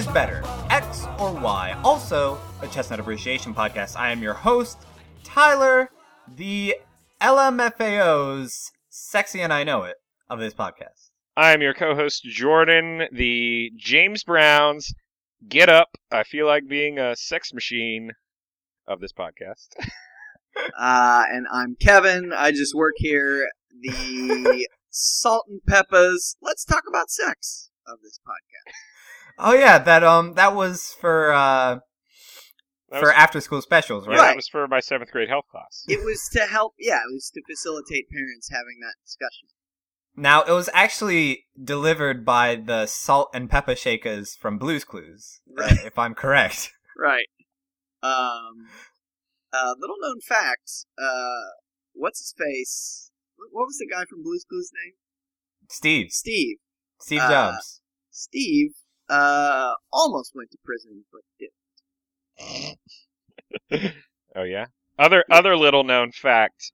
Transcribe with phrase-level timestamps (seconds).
[0.00, 1.78] is better, X or Y.
[1.84, 3.96] Also, a chestnut appreciation podcast.
[3.96, 4.78] I am your host,
[5.24, 5.90] Tyler,
[6.26, 6.76] the
[7.20, 9.96] LMFAO's sexy and I know it
[10.30, 11.10] of this podcast.
[11.36, 14.94] I'm your co-host Jordan, the James Brown's
[15.46, 15.90] Get Up.
[16.10, 18.12] I feel like being a sex machine
[18.88, 19.68] of this podcast.
[20.76, 22.32] Uh, and I'm Kevin.
[22.36, 23.48] I just work here.
[23.82, 26.36] The Salt-N-Pepa's.
[26.42, 28.74] Let's talk about sex of this podcast.
[29.42, 31.78] Oh yeah, that um that was for uh
[32.90, 34.18] That for was, after school specials, right?
[34.18, 34.26] Right.
[34.28, 35.84] that was for my seventh grade health class.
[35.88, 36.74] It was to help.
[36.78, 39.48] Yeah, it was to facilitate parents having that discussion.
[40.16, 45.84] Now it was actually delivered by the Salt and Pepper Shakers from Blues Clues, Right.
[45.84, 46.72] if I'm correct.
[46.98, 47.28] Right.
[48.02, 48.68] Um.
[49.52, 50.70] Uh, little known fact.
[51.00, 51.48] Uh,
[51.94, 53.10] what's his face?
[53.36, 54.94] What- What was the guy from Blue's Clues' name?
[55.70, 56.58] Steve, Steve.
[57.00, 57.80] Steve Uh, Jobs.
[58.10, 58.72] Steve.
[59.10, 61.22] Uh, almost went to prison, but
[62.38, 62.78] didn't.
[64.36, 64.66] Oh yeah.
[64.98, 66.72] Other other little known fact.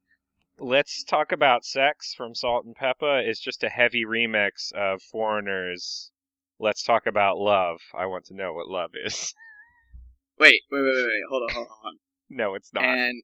[0.59, 6.11] Let's talk about sex from Salt-N-Pepa is just a heavy remix of Foreigners.
[6.59, 7.78] Let's talk about love.
[7.95, 9.34] I want to know what love is.
[10.39, 11.23] Wait, wait, wait, wait, wait.
[11.31, 11.93] Hold on, hold on,
[12.28, 12.84] no, it's not.
[12.84, 13.23] And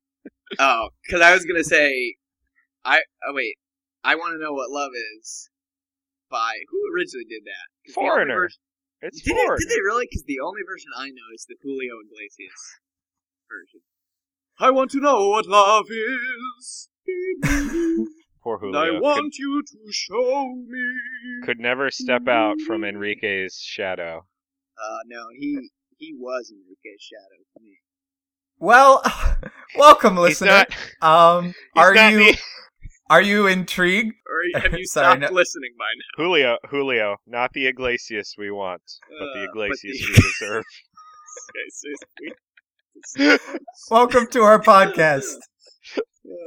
[0.59, 2.15] oh, because I was gonna say,
[2.87, 3.57] I oh wait,
[4.03, 5.51] I want to know what love is.
[6.31, 7.67] By who originally did that?
[7.85, 8.49] 'Cause the only Foreigner.
[9.03, 9.57] Version- it's Did, it, Foreigner.
[9.59, 10.07] did they really?
[10.11, 12.79] Because the only version I know is the Julio Iglesias
[13.51, 13.81] version.
[14.61, 16.89] I want to know what love is.
[18.43, 18.81] Poor and Julio.
[18.81, 20.83] I Could- want you to show me.
[21.45, 24.27] could never step out from Enrique's shadow.
[24.83, 27.79] Uh, no, he he was Enrique's shadow to me.
[28.59, 29.03] Well,
[29.77, 30.65] welcome, He's listener.
[31.03, 31.39] not.
[31.39, 32.39] um, He's are not you the-
[33.13, 34.15] are you intrigued?
[34.27, 36.25] Or have you Sorry, stopped no- listening by now?
[36.25, 38.83] Julio, Julio, not the Iglesias we want,
[39.19, 40.65] but the Uh, Iglesias the- we deserve.
[41.51, 41.89] Okay, so
[42.21, 43.39] we-
[43.91, 45.37] Welcome to our podcast.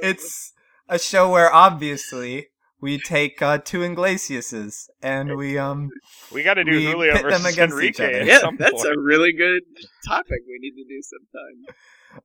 [0.01, 0.53] It's
[0.89, 2.47] a show where obviously
[2.81, 5.89] we take uh, two Iglesiases and we um
[6.31, 8.21] We got to do We Julio pit them versus against each Enrique.
[8.21, 8.25] other.
[8.25, 8.95] yeah, that's point.
[8.95, 9.63] a really good
[10.07, 11.75] topic we need to do sometime.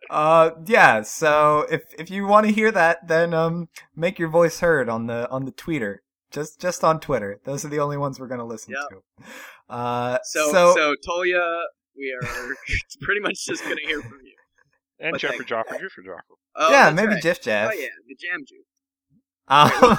[0.08, 1.02] Uh yeah.
[1.02, 5.06] So if if you want to hear that, then um make your voice heard on
[5.06, 5.96] the on the tweeter.
[6.30, 7.41] Just just on Twitter.
[7.44, 8.88] Those are the only ones we're gonna listen Yep.
[8.90, 9.74] to.
[9.74, 11.62] Uh, So, so, so, Toya,
[11.96, 12.54] we are
[13.02, 14.34] pretty much just gonna hear from you.
[15.00, 16.36] And But Jeffrey thank- Joffer, Jeffrey Joffer.
[16.56, 17.22] Oh, yeah, maybe right.
[17.22, 17.70] Jiff Jeff.
[17.72, 18.66] Oh yeah, the jam juice.
[19.48, 19.96] Um,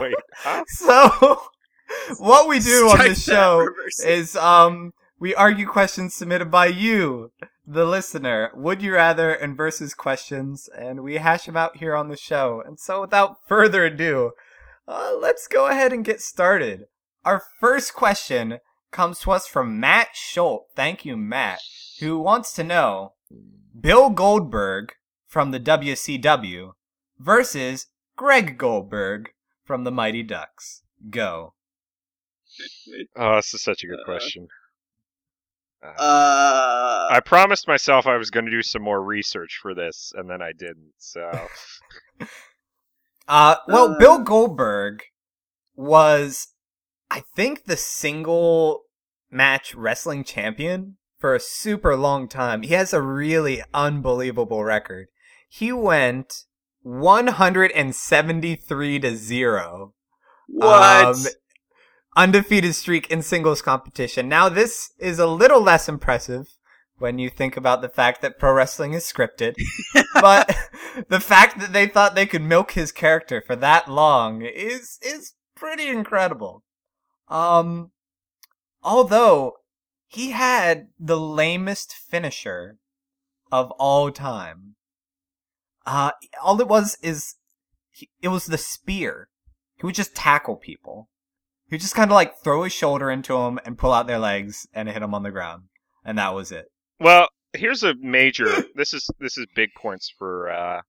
[0.00, 0.62] Wait, huh?
[0.68, 1.40] so
[2.18, 3.68] what we do on Strike this that, show
[4.04, 7.32] is um we argue questions submitted by you,
[7.70, 8.50] the listener.
[8.54, 12.62] Would you rather and versus questions, and we hash them out here on the show.
[12.64, 14.32] And so, without further ado,
[14.86, 16.84] uh, let's go ahead and get started.
[17.24, 18.58] Our first question
[18.90, 20.72] comes to us from Matt Schultz.
[20.74, 21.60] Thank you, Matt,
[22.00, 23.12] who wants to know
[23.78, 24.94] Bill Goldberg
[25.26, 26.72] from the WCW
[27.18, 29.30] versus Greg Goldberg
[29.64, 30.82] from the Mighty Ducks.
[31.10, 31.52] Go.
[33.16, 34.48] Oh, this is such a good Uh, question.
[35.82, 40.12] Uh, Uh, I promised myself I was going to do some more research for this,
[40.16, 40.92] and then I didn't.
[40.98, 41.48] So
[43.28, 43.98] Uh, well, Uh.
[43.98, 45.02] Bill Goldberg
[45.76, 46.48] was,
[47.10, 48.82] I think, the single
[49.30, 52.62] match wrestling champion for a super long time.
[52.62, 55.08] He has a really unbelievable record.
[55.48, 56.44] He went
[56.82, 59.94] 173 to 0.
[60.48, 61.06] what?
[61.06, 61.24] Um,
[62.16, 64.28] undefeated streak in singles competition.
[64.28, 66.46] Now, this is a little less impressive
[66.98, 69.54] when you think about the fact that pro wrestling is scripted,
[70.14, 70.54] but
[71.08, 75.34] the fact that they thought they could milk his character for that long is is
[75.54, 76.64] pretty incredible.
[77.28, 77.92] Um,
[78.82, 79.54] although
[80.08, 82.78] he had the lamest finisher
[83.52, 84.74] of all time.
[85.86, 86.10] Uh,
[86.42, 87.36] all it was is
[87.90, 89.28] he, it was the spear.
[89.76, 91.08] He would just tackle people.
[91.68, 94.66] He just kind of like throw his shoulder into them and pull out their legs
[94.72, 95.64] and hit them on the ground,
[96.04, 96.66] and that was it.
[96.98, 98.64] Well, here's a major.
[98.74, 100.82] This is this is big points for uh,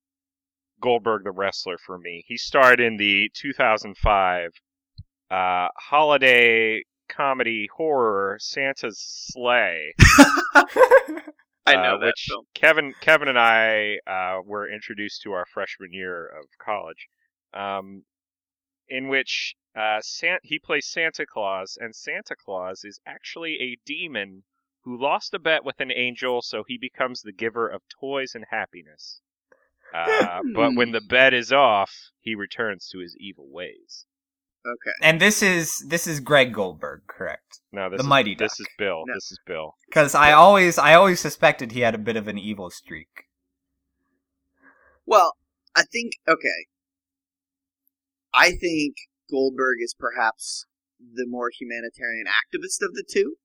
[0.82, 2.24] Goldberg the wrestler for me.
[2.28, 4.52] He starred in the 2005
[5.32, 9.94] uh, holiday comedy horror Santa's Sleigh,
[11.70, 12.46] I know uh, that which film.
[12.54, 17.08] Kevin Kevin and I uh, were introduced to our freshman year of college,
[17.54, 18.04] um,
[18.88, 24.44] in which uh, San- he plays Santa Claus, and Santa Claus is actually a demon
[24.84, 28.46] who lost a bet with an angel, so he becomes the giver of toys and
[28.50, 29.22] happiness.
[29.94, 34.06] Uh, but when the bet is off, he returns to his evil ways.
[34.66, 34.92] Okay.
[35.02, 37.62] And this is this is Greg Goldberg, correct?
[37.72, 39.04] No, this The is, Mighty This is Bill.
[39.08, 39.14] No.
[39.14, 39.76] This is Bill.
[39.88, 43.08] Because I always I always suspected he had a bit of an evil streak.
[45.06, 45.34] Well,
[45.76, 46.66] I think okay.
[48.34, 48.96] I think
[49.30, 50.66] Goldberg is perhaps
[51.00, 53.36] the more humanitarian activist of the two.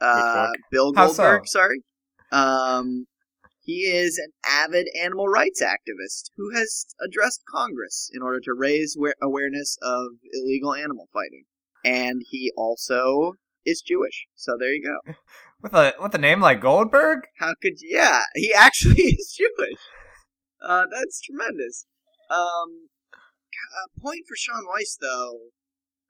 [0.00, 0.52] Uh, one?
[0.70, 1.22] Bill How so?
[1.22, 1.82] Goldberg, sorry.
[2.32, 3.06] Um,
[3.60, 8.96] he is an avid animal rights activist who has addressed Congress in order to raise
[8.98, 11.44] wa- awareness of illegal animal fighting,
[11.84, 13.32] and he also
[13.64, 14.26] is Jewish.
[14.36, 15.14] So there you go.
[15.62, 17.20] With a with a name like Goldberg?
[17.38, 17.96] How could you?
[17.96, 19.80] Yeah, he actually is Jewish.
[20.62, 21.86] Uh, that's tremendous.
[22.30, 22.88] Um,
[23.84, 25.50] a point for Shaun Weiss, though.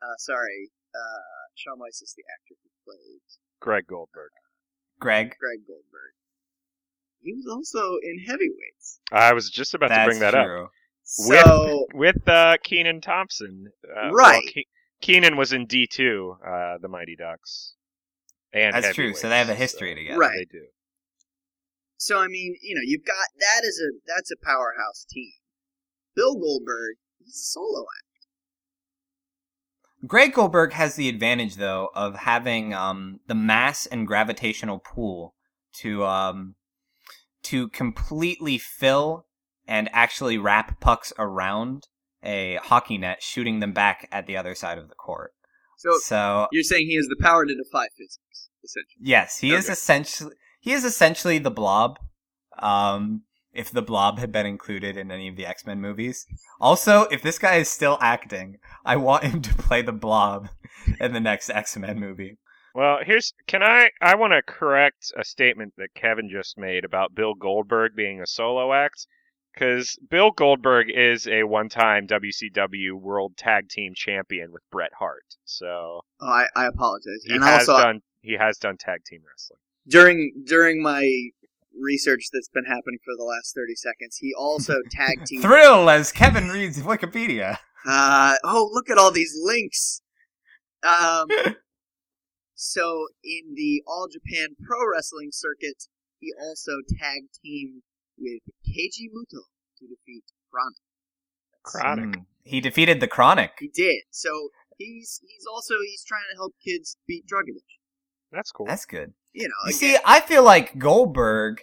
[0.02, 3.22] Uh, sorry, uh, Shaun Weiss is the actor who played
[3.60, 4.30] Greg Goldberg.
[5.00, 5.34] Greg.
[5.38, 6.12] Greg Goldberg.
[7.20, 9.00] He was also in Heavyweights.
[9.10, 10.70] I was just about to bring that up.
[11.02, 13.72] So with uh, Kenan Thompson.
[13.84, 14.42] Uh, Right.
[14.44, 14.68] Well, Ke-
[15.00, 17.74] Kenan was in D two, uh, the Mighty Ducks.
[18.52, 19.14] And That's true.
[19.14, 20.18] So they have a Heavyweights, history so together.
[20.18, 20.46] Right.
[20.50, 20.66] They do.
[21.98, 25.32] So I mean, you know, you've got that is a that's a powerhouse team.
[26.16, 28.26] Bill Goldberg, he's a solo act.
[30.06, 35.34] Greg Goldberg has the advantage though of having um, the mass and gravitational pull
[35.80, 36.54] to um,
[37.44, 39.26] to completely fill
[39.66, 41.88] and actually wrap pucks around
[42.22, 45.32] a hockey net, shooting them back at the other side of the court.
[45.78, 49.00] So So you're saying he has the power to defy physics, essentially.
[49.00, 51.98] yes, he is essentially he is essentially the Blob.
[52.58, 53.22] Um,
[53.56, 56.26] if the Blob had been included in any of the X Men movies.
[56.60, 60.48] Also, if this guy is still acting, I want him to play the Blob
[61.00, 62.38] in the next X Men movie.
[62.74, 67.14] Well, here's can I I want to correct a statement that Kevin just made about
[67.14, 69.06] Bill Goldberg being a solo act
[69.58, 75.24] cuz Bill Goldberg is a one-time WCW World Tag Team Champion with Bret Hart.
[75.46, 77.22] So, Oh, I, I apologize.
[77.24, 79.60] he and has also done he has done tag team wrestling.
[79.88, 81.02] during during my
[81.80, 86.12] research that's been happening for the last 30 seconds, he also tag team Thrill as
[86.12, 87.58] Kevin reads Wikipedia.
[87.86, 90.02] Uh, oh, look at all these links.
[90.82, 91.28] Um,
[92.54, 95.84] so in the All Japan Pro Wrestling circuit,
[96.18, 97.82] he also tag teamed
[98.18, 99.42] with Keiji Muto
[99.78, 100.80] to defeat Kronik.
[101.64, 102.14] Kronik.
[102.14, 103.50] Mm, he defeated the Kronik.
[103.58, 104.02] He did.
[104.10, 107.80] So he's he's also he's trying to help kids beat drug addiction.
[108.32, 108.66] That's cool.
[108.66, 109.12] That's good.
[109.36, 111.60] You know, You again, see, I feel like Goldberg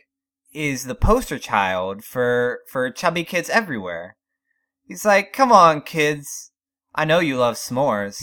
[0.54, 4.16] is the poster child for for chubby kids everywhere.
[4.88, 6.52] He's like, "Come on, kids.
[6.94, 8.22] I know you love s'mores,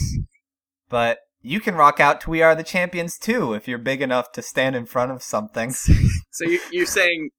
[0.87, 4.31] but you can rock out to We Are the Champions too if you're big enough
[4.31, 5.71] to stand in front of something."
[6.31, 7.31] so you, you're saying,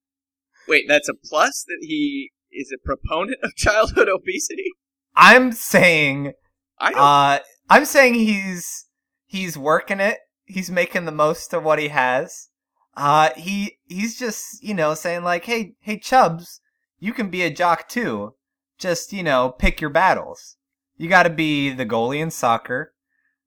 [0.69, 4.73] wait, that's a plus that he is a proponent of childhood obesity.
[5.17, 6.35] I'm saying,
[6.79, 7.01] I don't.
[7.01, 7.39] uh,
[7.71, 8.85] I'm saying he's
[9.25, 10.19] he's working it.
[10.53, 12.49] He's making the most of what he has.
[12.97, 16.61] Uh, he he's just you know saying like, "Hey, hey, Chubs,
[16.99, 18.35] you can be a jock too.
[18.79, 20.57] Just you know, pick your battles.
[20.97, 22.93] You got to be the goalie in soccer,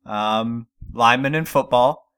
[0.05, 2.11] um, lineman in football,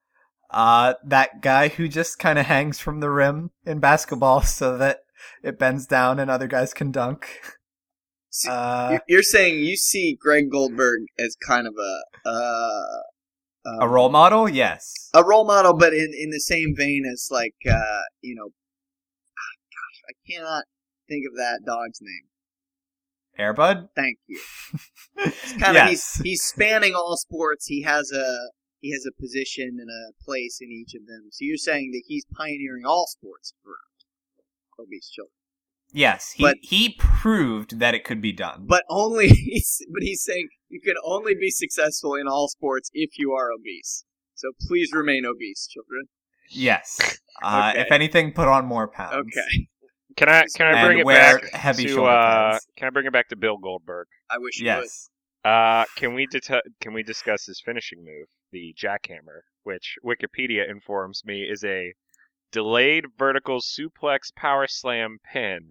[0.52, 5.00] uh, that guy who just kind of hangs from the rim in basketball so that
[5.44, 7.28] it bends down and other guys can dunk.
[8.48, 13.02] Uh, You're- You're saying you see Greg Goldberg as kind of a uh,
[13.68, 15.10] um, a role model, yes.
[15.14, 20.02] a role model, but in, in the same vein as like uh, you know, gosh,
[20.10, 20.64] I cannot
[21.08, 22.28] think of that dog's name.
[23.40, 23.90] Airbud.
[23.96, 24.40] Thank you.
[25.60, 25.90] Kind of yes.
[25.90, 27.68] he's he's spanning all sports.
[27.68, 31.30] He has a he has a position and a place in each of them.
[31.32, 33.76] So you're saying that he's pioneering all sports for
[34.80, 35.34] obese children,
[35.94, 38.66] Yes, he But- he proved that it could be done.
[38.68, 43.18] but only he's but he's saying you can only be successful in all sports if
[43.18, 44.04] you are obese.
[44.36, 46.06] So please remain obese, children.
[46.50, 47.82] yes, uh, Okay.
[47.82, 49.16] if anything, put on more pounds.
[49.36, 49.68] Okay.
[50.16, 52.68] Can I can I And bring it wear back heavy to shoulder uh, pads.
[52.76, 54.08] can I bring it back to Bill Goldberg?
[54.30, 55.10] I wish you Yes.
[55.46, 61.24] Uh, can we det- can we discuss his finishing move, the jackhammer, which Wikipedia informs
[61.24, 61.94] me is a
[62.52, 65.70] delayed vertical suplex power slam pin.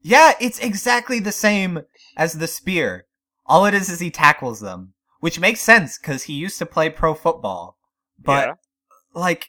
[0.00, 1.82] Yeah, it's exactly the same
[2.16, 3.06] as the spear.
[3.44, 6.90] All it is is he tackles them, which makes sense because he used to play
[6.90, 7.78] pro football.
[8.18, 8.54] But yeah,
[9.14, 9.48] like,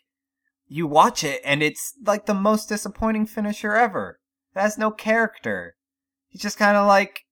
[0.67, 4.19] you watch it and it's like the most disappointing finisher ever.
[4.55, 5.75] It has no character.
[6.27, 7.25] He just kind of like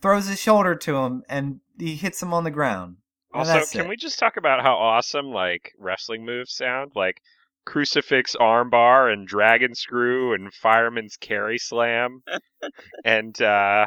[0.00, 2.96] throws his shoulder to him and he hits him on the ground.
[3.32, 3.88] Also, can it.
[3.88, 6.92] we just talk about how awesome like wrestling moves sound?
[6.94, 7.20] Like
[7.68, 12.22] crucifix armbar and dragon screw and fireman's carry slam
[13.04, 13.84] and uh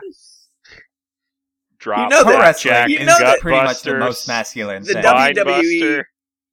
[1.80, 5.02] drop know Pro that- wrestling you know that- pretty much the most masculine The thing.
[5.02, 5.98] W- Spinebuster.
[5.98, 6.04] WWE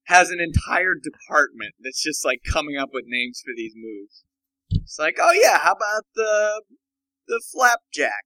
[0.06, 4.24] has an entire department that's just like coming up with names for these moves.
[4.70, 6.62] It's like, oh yeah, how about the
[7.26, 8.24] the flapjack,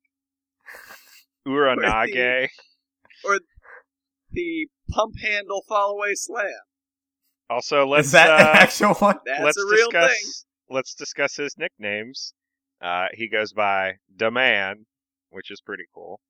[1.48, 2.48] Uranage.
[3.24, 3.40] Or
[4.30, 6.46] the pump handle fall away slam?
[7.52, 9.18] Also, let's is that uh, an actual one?
[9.26, 10.30] That's let's a real discuss thing.
[10.70, 12.32] let's discuss his nicknames.
[12.80, 14.86] Uh, he goes by the Man,
[15.30, 16.20] which is pretty cool.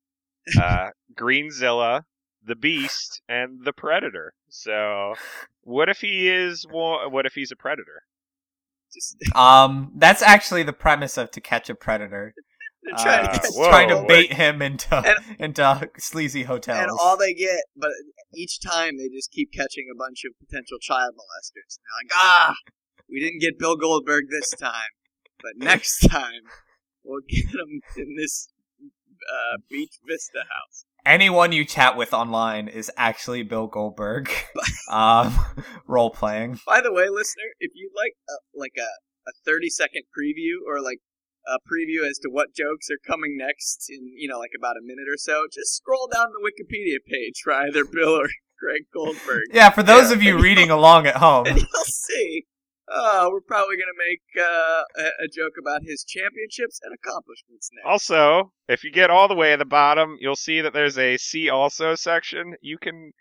[0.59, 2.01] Uh, Greenzilla,
[2.43, 4.33] the Beast, and the Predator.
[4.49, 5.13] So,
[5.61, 6.65] what if he is?
[6.69, 8.03] What if he's a predator?
[9.33, 12.33] Um, that's actually the premise of To Catch a Predator.
[12.99, 13.69] trying Uh, to whoa.
[13.69, 14.07] trying to wait.
[14.29, 16.79] bait him into And- into sleazy hotels.
[16.79, 17.91] and all they get, but
[18.35, 21.77] each time they just keep catching a bunch of potential child molesters.
[21.77, 22.55] And they're like, ah,
[23.09, 24.91] we didn't get Bill Goldberg this time,
[25.41, 26.41] but next time
[27.03, 28.49] we'll get him in this
[28.81, 30.85] uh, Beach Vista house.
[31.05, 34.29] Anyone you chat with online is actually Bill Goldberg,
[34.89, 35.37] um,
[35.85, 36.59] role playing.
[36.65, 38.87] By the way, listener, if you'd like a, like a,
[39.29, 40.99] a 30 second preview or like
[41.47, 44.81] a preview as to what jokes are coming next in, you know, like about a
[44.81, 48.27] minute or so, just scroll down the Wikipedia page for either Bill or
[48.59, 49.43] Greg Goldberg.
[49.51, 50.15] Yeah, for those Yeah.
[50.15, 52.45] of you reading along at home, and you'll see.
[52.95, 57.85] Oh, we're probably gonna make uh, a, a joke about his championships and accomplishments next.
[57.89, 61.15] Also, if you get all the way at the bottom, you'll see that there's a
[61.17, 62.55] "See Also" section.
[62.61, 63.11] You can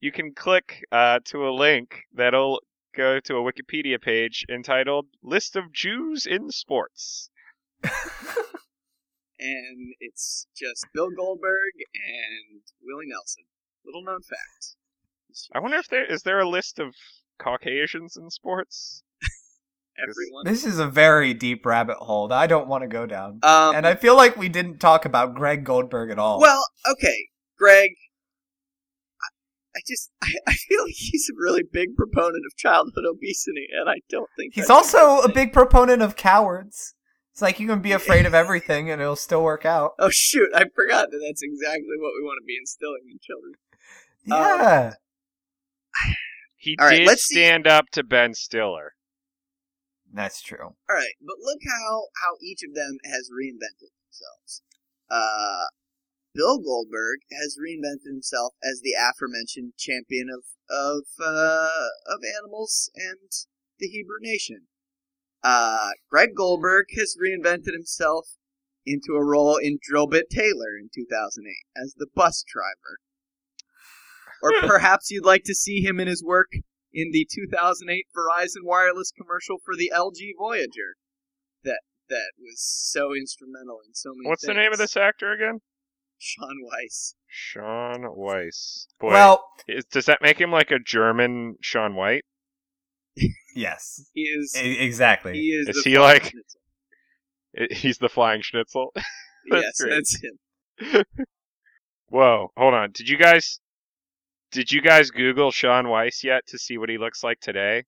[0.00, 2.60] you can click uh, to a link that'll
[2.96, 7.28] go to a Wikipedia page entitled "List of Jews in Sports."
[9.38, 13.44] and it's just Bill Goldberg and Willie Nelson.
[13.84, 14.76] Little known fact.
[15.54, 16.94] I wonder if there is there a list of
[17.38, 19.02] Caucasians in sports.
[19.98, 20.44] Everyone.
[20.44, 23.40] this is a very deep rabbit hole that I don't want to go down.
[23.42, 26.40] Um, And I feel like we didn't talk about Greg Goldberg at all.
[26.40, 27.90] well, okay, Greg.
[29.20, 29.28] I,
[29.76, 33.88] I just I, I feel like he's a really big proponent of childhood obesity, and
[33.88, 36.94] I don't think he's also a big proponent of cowards.
[37.32, 39.92] It's like you can be afraid of everything and it'll still work out.
[39.98, 40.50] Oh shoot!
[40.54, 43.54] I forgot that that's exactly what we want to be instilling in children.
[44.24, 44.94] Yeah.
[46.56, 48.92] He All right, did let's see- stand up to Ben Stiller.
[50.12, 50.76] That's true.
[50.88, 54.62] All right, but look how how each of them has reinvented themselves.
[55.10, 55.64] Uh,
[56.34, 63.30] Bill Goldberg has reinvented himself as the aforementioned champion of of uh, of animals and
[63.78, 64.68] the Hebrew nation.
[65.42, 68.36] Uh, Greg Goldberg has reinvented himself
[68.86, 72.98] into a role in Drillbit Taylor in 2008 as the bus driver.
[74.42, 76.52] Or perhaps you'd like to see him in his work
[76.92, 80.96] in the 2008 Verizon wireless commercial for the LG Voyager.
[81.64, 84.28] That that was so instrumental in so many.
[84.28, 85.60] What's the name of this actor again?
[86.18, 87.14] Shaun Weiss.
[87.26, 88.86] Shaun Weiss.
[89.00, 92.24] Boy, Well, is, does that make him like a German Shaun White?
[93.54, 94.08] Yes.
[94.14, 94.56] He is.
[94.56, 95.32] E- exactly.
[95.34, 95.68] he is.
[95.68, 96.60] Is the he like- Schnitzel.
[97.76, 98.92] He's the flying schnitzel.
[99.50, 99.90] That's yes, great.
[99.90, 101.04] that's him.
[102.08, 102.92] Whoa, hold on.
[102.92, 103.58] Did you guys
[104.52, 107.84] did you guys Google Shaun Weiss yet to see what he looks like today?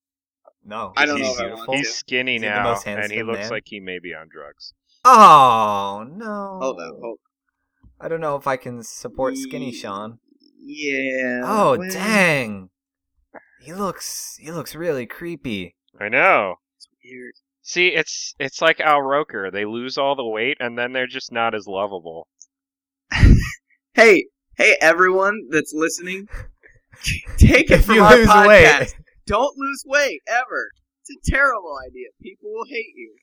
[0.64, 0.92] no.
[0.96, 1.66] I don't he's know if I beautiful.
[1.68, 1.94] want He's to.
[1.94, 3.50] skinny Is he now, and he looks man?
[3.50, 4.72] like he may be on drugs.
[5.04, 6.58] Oh no.
[6.60, 7.18] Hold on, hold.
[8.00, 10.18] I don't know if I can support skinny Sean.
[10.60, 11.40] Yeah.
[11.44, 12.70] Oh well, dang.
[13.64, 15.74] He looks he looks really creepy.
[15.98, 16.56] I know.
[16.76, 17.32] it's weird.
[17.62, 19.50] See, it's it's like Al Roker.
[19.50, 22.28] They lose all the weight, and then they're just not as lovable.
[23.96, 26.26] Hey, hey, everyone that's listening,
[27.38, 28.78] take it If from you our lose podcast.
[28.80, 28.94] weight,
[29.24, 30.68] Don't lose weight ever.
[31.06, 32.08] It's a terrible idea.
[32.20, 33.14] People will hate you.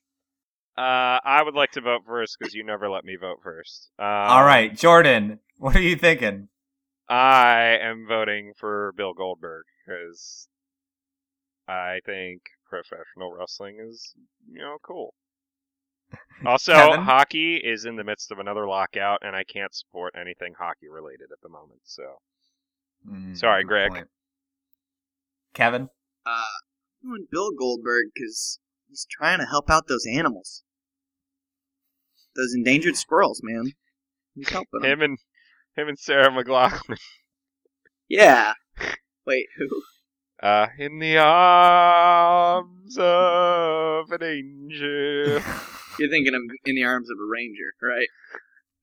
[0.77, 3.89] Uh, I would like to vote first because you never let me vote first.
[3.99, 6.47] Um, all right, Jordan, what are you thinking?
[7.11, 10.47] I am voting for Bill Goldberg because
[11.67, 14.13] I think professional wrestling is,
[14.49, 15.13] you know, cool.
[16.45, 17.01] Also, Kevin?
[17.01, 21.27] hockey is in the midst of another lockout, and I can't support anything hockey related
[21.31, 21.81] at the moment.
[21.83, 22.03] So,
[23.07, 23.91] Mm, Sorry, Greg.
[23.91, 24.07] point.
[25.53, 25.89] Kevin,
[26.25, 26.43] Uh,
[27.03, 30.63] I'm going Bill Goldberg because he's trying to help out those animals,
[32.35, 33.73] those endangered squirrels, man.
[34.35, 34.91] He's helping them.
[34.91, 35.17] him and
[35.75, 36.97] him and Sarah McLachlan,
[38.09, 38.53] Yeah.
[39.25, 39.67] Wait, who?
[40.41, 45.41] uh, in the arms of an angel.
[45.99, 48.07] You're thinking of in the arms of a ranger, right?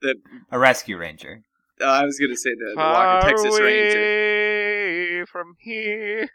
[0.03, 0.15] The
[0.53, 1.43] a rescue ranger.
[1.81, 3.99] oh, I was gonna say the, the Far Walker Texas Ranger.
[5.19, 6.29] away from here.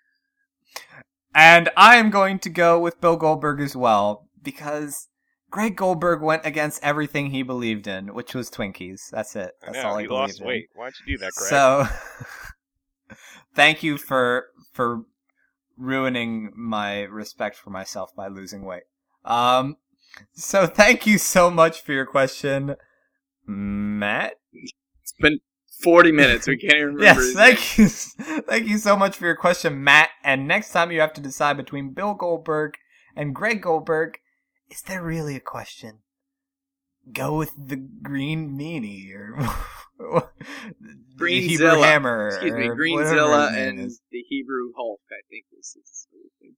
[1.34, 5.08] And I am going to go with Bill Goldberg as well because
[5.54, 9.12] Greg Goldberg went against everything he believed in, which was Twinkies.
[9.12, 9.52] That's it.
[9.62, 10.48] I That's know, all he he believed lost in.
[10.48, 10.70] weight.
[10.74, 11.50] Why'd you do that, Greg?
[11.52, 11.88] So,
[13.56, 15.04] thank you for for
[15.78, 18.82] ruining my respect for myself by losing weight.
[19.26, 19.78] Um,
[20.34, 22.76] so thank you so much for your question,
[23.46, 24.40] Matt.
[25.04, 25.40] It's been
[25.84, 26.48] 40 minutes.
[26.48, 27.22] We can't even remember.
[27.22, 30.10] Yes, his thank you, thank you so much for your question, Matt.
[30.24, 32.74] And next time you have to decide between Bill Goldberg
[33.16, 34.18] and Greg Goldberg,
[34.74, 36.00] is there really a question?
[37.12, 39.38] Go with the green meanie or
[40.80, 41.84] the Hebrew Greenzilla.
[41.84, 42.30] hammer.
[42.30, 44.02] Excuse me, or Greenzilla whatever his name and is.
[44.12, 46.54] the Hebrew Hulk, I think this is his.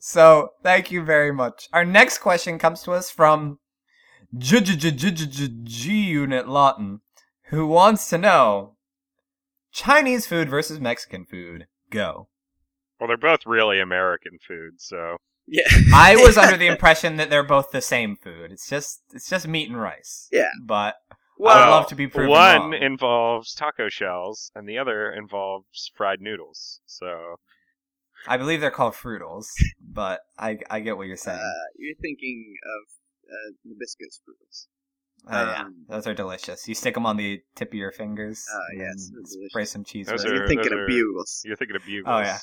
[0.00, 1.68] So thank you very much.
[1.72, 3.58] Our next question comes to us from
[4.38, 7.00] G Unit Lawton,
[7.46, 8.76] who wants to know
[9.72, 11.66] Chinese food versus Mexican food.
[11.90, 12.28] Go.
[13.00, 15.16] well, they're both really American food, so
[15.52, 15.62] Yeah.
[15.94, 18.52] I was under the impression that they're both the same food.
[18.52, 20.28] It's just it's just meat and rice.
[20.30, 20.50] Yeah.
[20.64, 20.94] But
[21.44, 22.74] I'd love to be proven one wrong.
[22.74, 26.80] involves taco shells, and the other involves fried noodles.
[26.86, 27.36] So
[28.28, 29.46] I believe they're called Fruitles,
[29.80, 31.40] but I I get what you're saying.
[31.40, 34.68] uh, you're thinking of uh, Nabisco's fruits.
[35.28, 36.66] Oh, yeah, um, those are delicious.
[36.68, 38.44] You stick them on the tip of your fingers.
[38.52, 40.06] Oh, and yes, they're Spray some cheese.
[40.06, 41.42] Those with are- You're thinking of are- bugles.
[41.44, 42.06] you're thinking of bugles.
[42.14, 42.38] Oh, yeah.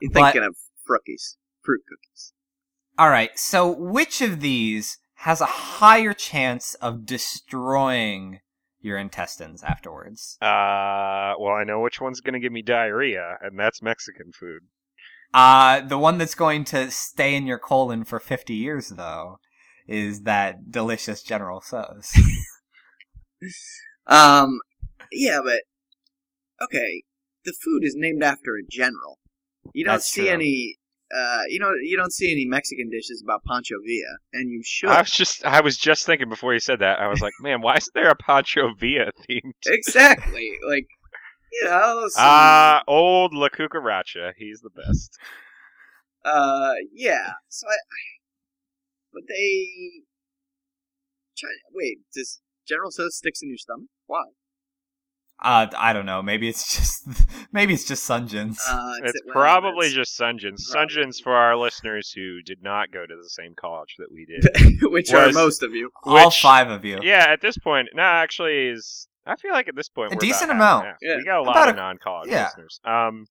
[0.00, 0.56] You're But- thinking of
[0.88, 2.32] frookies, fruit cookies.
[2.98, 3.36] All right.
[3.38, 8.40] So, which of these has a higher chance of destroying
[8.80, 10.38] your intestines afterwards?
[10.40, 14.62] Uh, well, I know which one's gonna give me diarrhea, and that's Mexican food.
[15.34, 19.38] Uh, the one that's going to stay in your colon for 50 years, though,
[19.86, 22.12] is that delicious General Tso's.
[24.06, 24.60] Um,
[25.12, 25.62] yeah, but
[26.62, 27.02] okay,
[27.44, 29.18] the food is named after a general.
[29.74, 30.30] You don't That's see true.
[30.32, 30.76] any.
[31.16, 34.88] Uh, you know, you don't see any Mexican dishes about Pancho Villa, and you should.
[34.90, 36.98] I was just, I was just thinking before you said that.
[36.98, 39.52] I was like, man, why isn't there a Pancho Villa theme?
[39.66, 40.88] exactly, like
[41.52, 42.06] you know.
[42.08, 44.32] some- Ah, old La Cucaracha.
[44.36, 45.16] He's the best.
[46.24, 47.34] Uh, yeah.
[47.48, 47.76] So I,
[49.12, 49.68] but they.
[51.36, 53.86] China, wait, does General Tso sticks in your stomach?
[54.06, 54.24] Why?
[55.42, 56.22] Uh, I don't know.
[56.22, 57.08] Maybe it's just,
[57.52, 58.58] maybe it's just Sunjins.
[58.68, 60.70] Uh, It's well, probably that's- just Sunjins.
[60.70, 60.94] Probably.
[60.96, 64.80] Sunjins for our listeners who did not go to the same college that we did.
[64.92, 65.90] which are most of you.
[66.04, 66.98] All five of you.
[67.02, 70.20] yeah, at this point, no, actually, is I feel like at this point A we're
[70.20, 70.86] decent about amount.
[70.86, 70.96] half.
[71.02, 71.16] Yeah.
[71.16, 72.44] We got a lot About of a- non-college yeah.
[72.46, 72.80] listeners.
[72.84, 73.26] Um,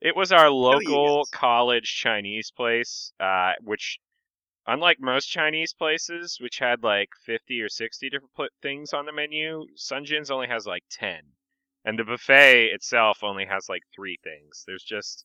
[0.00, 1.30] it was our local guys.
[1.30, 3.98] college Chinese place, uh, which,
[4.66, 9.12] unlike most Chinese places, which had like fifty or sixty different pl- things on the
[9.12, 11.20] menu, Sunjin's only has like ten,
[11.86, 14.64] and the buffet itself only has like three things.
[14.66, 15.24] There's just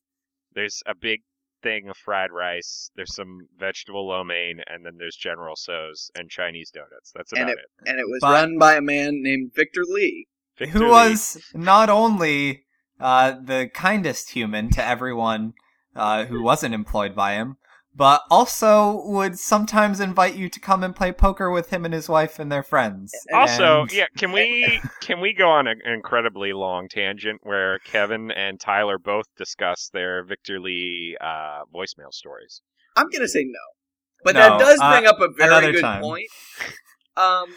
[0.54, 1.22] there's a big
[1.64, 2.90] thing of fried rice.
[2.96, 7.12] There's some vegetable lo mein, and then there's General Tso's and Chinese donuts.
[7.14, 7.66] That's And about it.
[7.90, 10.28] And it was But- run by a man named Victor Lee.
[10.58, 10.92] Victor who Lee.
[10.92, 12.64] was not only
[13.00, 15.54] uh, the kindest human to everyone
[15.96, 17.58] uh, who wasn't employed by him,
[17.94, 22.08] but also would sometimes invite you to come and play poker with him and his
[22.08, 23.14] wife and their friends.
[23.34, 28.32] Also, And- yeah, can we can we go on an incredibly long tangent where Kevin
[28.32, 32.62] and Tyler both discuss their Victor Lee uh, voicemail stories?
[32.96, 33.60] I'm gonna say no,
[34.24, 36.02] but No, that does uh, bring up a very good time.
[36.02, 36.28] point.
[37.18, 37.48] Um,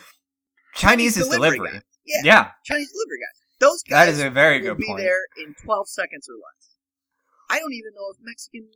[0.75, 1.81] Chinese is delivery delivery.
[2.07, 3.41] Yeah, Yeah, Chinese delivery guys.
[3.61, 4.99] Those guys that is a very will good be point.
[4.99, 6.74] there in 12 seconds or less.
[7.55, 8.67] I don't even know if Mexican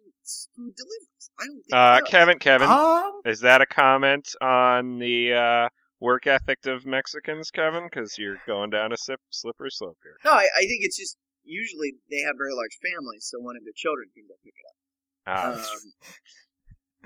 [0.54, 1.30] food delivers.
[1.40, 2.00] I don't think Uh.
[2.08, 5.68] Kevin, Kevin, Um, is that a comment on the uh,
[6.00, 7.84] work ethic of Mexicans, Kevin?
[7.84, 10.16] Because you're going down a sip, slippery slope here.
[10.24, 13.64] No, I, I think it's just usually they have very large families, so one of
[13.64, 15.54] their children can go pick it Uh, up.
[15.56, 15.92] Um,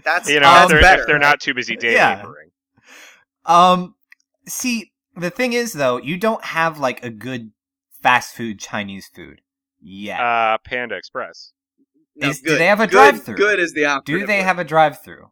[0.04, 1.02] that's you know, um, if, they're, better.
[1.02, 2.16] if they're not too busy day Yeah.
[2.16, 2.50] laboring.
[3.46, 3.94] um,
[4.46, 7.52] see, the thing is though, you don't have like a good
[8.02, 9.40] fast food Chinese food
[9.80, 10.20] yet.
[10.20, 11.52] Uh, Panda Express.
[12.22, 13.36] No, Is- do they have a drive through?
[13.36, 14.44] Good is the Do they word.
[14.44, 15.30] have a drive-through?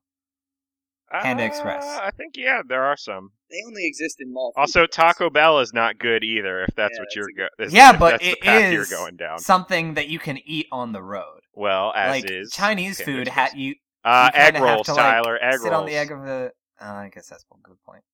[1.11, 1.85] Panda Uh, Express.
[1.85, 3.33] I think yeah, there are some.
[3.51, 4.53] They only exist in mall.
[4.57, 4.87] Also.
[4.87, 6.63] Taco Bell is not good either.
[6.63, 8.85] If that's Yeah, what that's you're go- if- Yeah, but that's the it path you're
[8.87, 9.39] going down.
[9.41, 11.41] something that you can eat on the road.
[11.53, 13.75] Well, as like is Chinese food, ha- you
[14.05, 15.39] uh, you egg kinda have rolls, to, like, Tyler.
[15.43, 15.81] Egg sit rolls.
[15.81, 16.53] on the egg of the.
[16.81, 18.05] Uh, I guess that's one good point.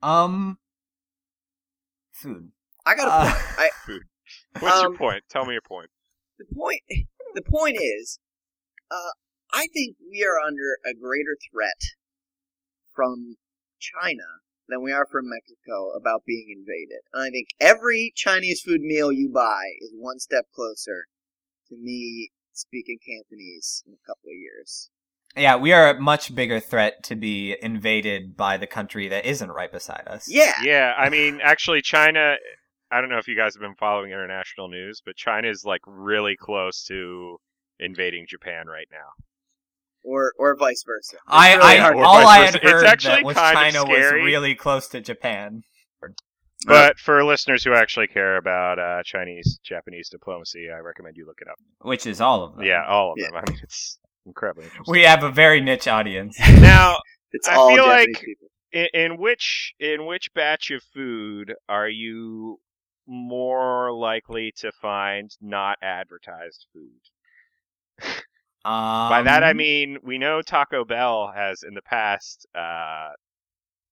[0.00, 0.58] Um,
[2.12, 2.52] food.
[2.86, 3.44] I got a Uh, point.
[3.58, 3.70] I,
[4.60, 5.22] What's um, your point?
[5.28, 5.90] Tell me your point.
[6.38, 6.80] the point.
[7.34, 8.18] The point is,
[8.90, 9.12] uh,
[9.52, 11.80] I think we are under a greater threat
[12.94, 13.36] from
[13.78, 14.24] China
[14.68, 17.00] than we are from Mexico about being invaded.
[17.12, 21.06] And I think every Chinese food meal you buy is one step closer
[21.68, 24.90] to me speaking Cantonese in a couple of years.
[25.36, 29.50] Yeah, we are a much bigger threat to be invaded by the country that isn't
[29.50, 30.28] right beside us.
[30.28, 30.54] Yeah.
[30.62, 32.36] Yeah, I mean, actually, China.
[32.92, 35.80] I don't know if you guys have been following international news, but China is like
[35.86, 37.38] really close to
[37.78, 39.24] invading Japan right now.
[40.02, 41.16] Or or vice versa.
[41.16, 43.36] It's I, really I hard or all vice I had It's heard actually that was
[43.36, 45.62] kind of China was really close to Japan.
[46.66, 51.38] But for listeners who actually care about uh, Chinese Japanese diplomacy, I recommend you look
[51.40, 51.56] it up.
[51.80, 52.64] which is all of them.
[52.66, 53.28] Yeah, all of Yeah.
[53.30, 53.36] them.
[53.46, 54.92] I mean, it's incredibly interesting.
[54.92, 56.38] We have a very niche audience.
[56.60, 56.98] now,
[57.32, 58.48] It's I all feel Japanese like- people.
[58.72, 62.58] in, in which in which batch of food are you
[63.12, 68.10] more likely to find not advertised food?
[68.64, 73.08] Um, By that I mean we know Taco Bell has in the past uh,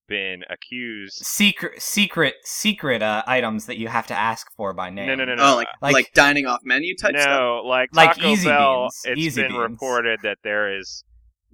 [0.09, 1.17] been accused.
[1.25, 5.07] secret, secret, secret uh, items that you have to ask for by name.
[5.09, 5.43] No, no, no, no.
[5.53, 7.27] Oh, like, Like- like dining off menu type stuff.
[7.29, 9.01] no, like Like Taco Easy Bell, Beans.
[9.05, 9.61] it's Easy been Beans.
[9.71, 11.03] reported that there is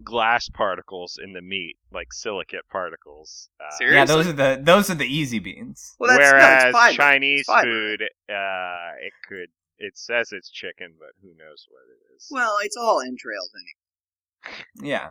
[0.02, 3.48] glass particles in the meat, like silicate particles.
[3.60, 3.96] Uh, Seriously?
[3.96, 5.94] Yeah, those are the those are the easy beans.
[5.98, 6.96] Well, that's, no, Whereas it's.
[6.96, 12.16] Chinese It's food, uh, it could it says it's chicken, but who knows what it
[12.16, 12.28] is.
[12.30, 14.64] Well, it's all entrails anyway.
[14.82, 15.10] Yeah.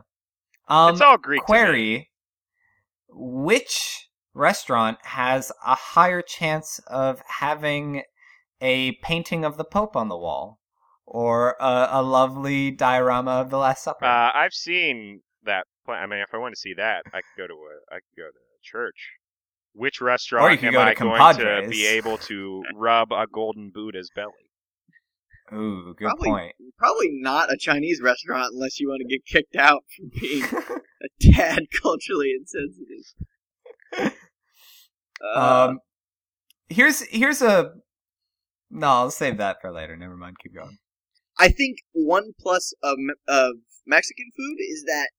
[0.67, 1.45] Um, it's all Greek.
[1.45, 1.57] to me.
[1.57, 2.11] query:
[3.09, 8.03] Which restaurant has a higher chance of having
[8.61, 10.59] a painting of the Pope on the wall,
[11.05, 14.05] or a, a lovely diorama of the Last Supper?
[14.05, 15.65] Uh, I've seen that.
[15.85, 17.95] Pla- I mean, if I want to see that, I could go to a I
[17.95, 19.11] could go to a church.
[19.75, 20.93] Which restaurant you am go to I
[21.33, 24.31] going to be able to rub a golden Buddha's belly?
[25.51, 26.55] Ooh, good Probably- point.
[26.77, 31.07] Probably not a Chinese restaurant unless you want to get kicked out for being a
[31.33, 34.15] tad culturally insensitive.
[35.35, 35.79] Uh, um,
[36.69, 37.73] here's here's a.
[38.69, 39.95] No, I'll save that for later.
[39.95, 40.37] Never mind.
[40.41, 40.77] Keep going.
[41.39, 43.53] I think one plus of, of
[43.85, 45.09] Mexican food is that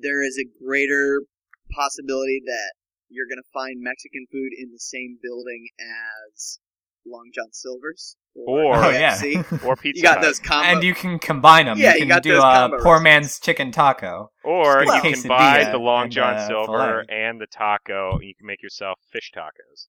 [0.00, 1.22] there is a greater
[1.70, 2.72] possibility that
[3.10, 6.58] you're going to find Mexican food in the same building as
[7.06, 9.18] Long John Silver's Or- Oh yeah.
[9.64, 10.68] Or pizza you got those combo.
[10.68, 11.78] and you can combine them.
[11.78, 13.04] Yeah, you you can got do those a combo poor recipes.
[13.04, 14.30] man's chicken taco.
[14.44, 17.18] Or Well, you can buy the Long and, John uh, Silver filet.
[17.26, 19.88] and the taco, and you can make yourself fish tacos.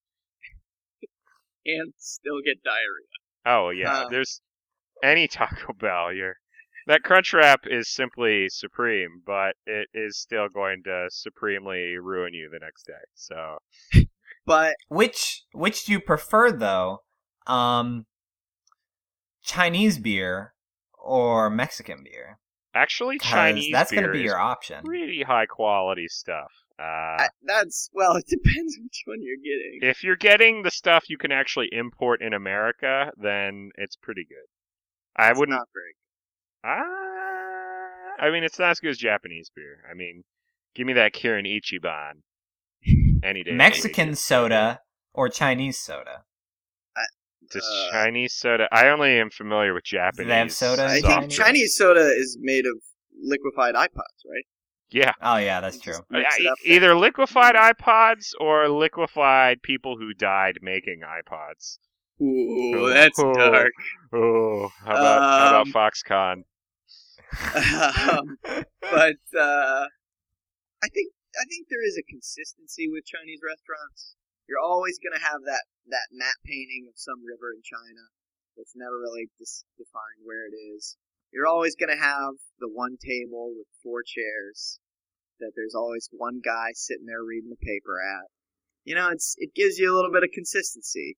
[1.65, 3.07] and still get diarrhea.
[3.45, 4.09] Oh yeah, Uh.
[4.09, 4.41] there's
[5.03, 6.13] any Taco Bell.
[6.13, 6.35] You're
[6.87, 12.49] that crunch wrap is simply supreme, but it is still going to supremely ruin you
[12.51, 12.93] the next day.
[13.13, 13.57] So
[14.49, 17.03] But Which which do you prefer though?
[17.45, 18.07] Um,
[19.43, 20.53] Chinese beer
[20.97, 22.39] or Mexican beer?
[22.73, 24.83] Actually, Chinese that's gonna be your option.
[24.83, 26.51] pretty high quality stuff.
[26.79, 29.79] Uh, I, that's well, it depends which one you're getting.
[29.81, 34.47] if you're getting the stuff you can actually import in America, then it's pretty good.
[35.19, 35.57] I It's wouldn't.
[35.57, 35.93] Not very.
[36.63, 39.83] Ah, I mean, it's not as good as Japanese beer.
[39.89, 40.23] I mean,
[40.75, 42.21] give me that Kirin Ichiban
[43.23, 43.51] any day.
[43.51, 44.17] of the Mexican week.
[44.17, 44.79] soda
[45.13, 46.23] or Chinese soda?
[47.51, 48.67] Just Uh, Chinese soda.
[48.71, 50.27] I only am familiar with Japanese.
[50.27, 51.75] they have soda I think Chinese?
[51.75, 52.73] soda is made of
[53.19, 54.45] liquefied iPods, right?
[54.91, 55.93] Yeah, Oh yeah, that's true.
[55.93, 56.05] Just
[56.41, 61.79] I- either liquefied iPods or liquefied people who died making iPods.
[62.21, 63.33] Ooh, Oh, that's oh.
[63.33, 63.73] dark.
[64.13, 66.43] Oh, how about how about Um, Foxconn?
[68.09, 68.37] um,
[68.81, 69.85] but uh,
[70.83, 74.15] I think I think there is a consistency with Chinese restaurants.
[74.47, 78.09] You're always gonna have that that matte painting of some river in China
[78.57, 80.97] that's never really dis- defined where it is.
[81.31, 84.79] You're always gonna have the one table with four chairs
[85.39, 88.27] that there's always one guy sitting there reading the paper at.
[88.83, 91.15] You know, it's it gives you a little bit of consistency.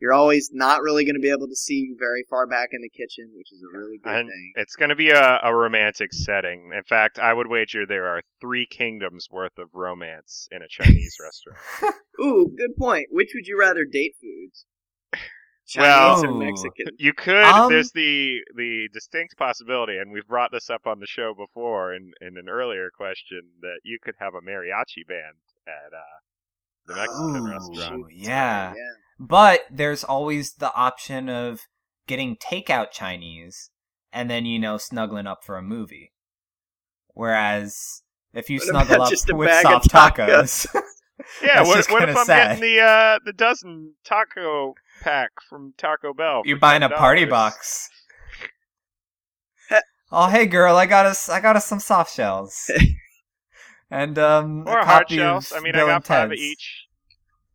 [0.00, 2.90] You're always not really going to be able to see very far back in the
[2.90, 4.52] kitchen, which is a really good And thing.
[4.56, 6.70] it's going to be a, a romantic setting.
[6.76, 11.16] In fact, I would wager there are three kingdoms worth of romance in a Chinese
[11.18, 11.94] restaurant.
[12.20, 13.06] Ooh, good point.
[13.10, 14.66] Which would you rather date foods?
[15.76, 16.86] Well- Chinese or Mexican?
[16.98, 17.42] You could.
[17.44, 21.94] Um, there's the the distinct possibility, and we've brought this up on the show before
[21.94, 26.18] in in an earlier question that you could have a mariachi band at uh,
[26.86, 28.04] the Mexican Ooh, restaurant.
[28.14, 28.74] yeah.
[28.76, 28.82] Yeah.
[29.18, 31.62] But there's always the option of
[32.06, 33.70] getting takeout Chinese
[34.12, 36.12] and then, you know, snuggling up for a movie.
[37.14, 38.02] Whereas
[38.34, 40.66] if you What snuggle up just with soft tacos,
[41.42, 42.60] Yeah, That's what, what if I'm sad.
[42.60, 46.42] getting the uh, the dozen taco pack from Taco Bell?
[46.44, 47.88] you're buying a party box.
[50.12, 52.70] oh, hey girl, I got us I got us some soft shells.
[53.90, 55.52] and um or a hard shells.
[55.56, 56.85] I mean, Bill I got five of each.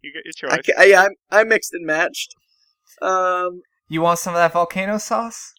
[0.01, 0.65] You get your I, choice.
[0.65, 2.33] ca- I, yeah, I'm, I mixed and matched.
[3.01, 5.53] Um, You want some of that volcano sauce?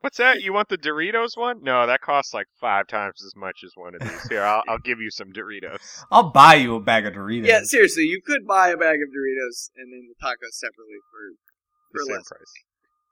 [0.00, 0.40] What's that?
[0.40, 1.62] You want the Doritos one?
[1.62, 4.28] No, that costs like five times as much as one of these.
[4.30, 6.04] Here, I'll, I'll give you some Doritos.
[6.10, 7.46] I'll buy you a bag of Doritos.
[7.46, 11.34] Yeah, seriously, you could buy a bag of Doritos and then the tacos separately for
[11.92, 12.28] The for same less.
[12.28, 12.52] price.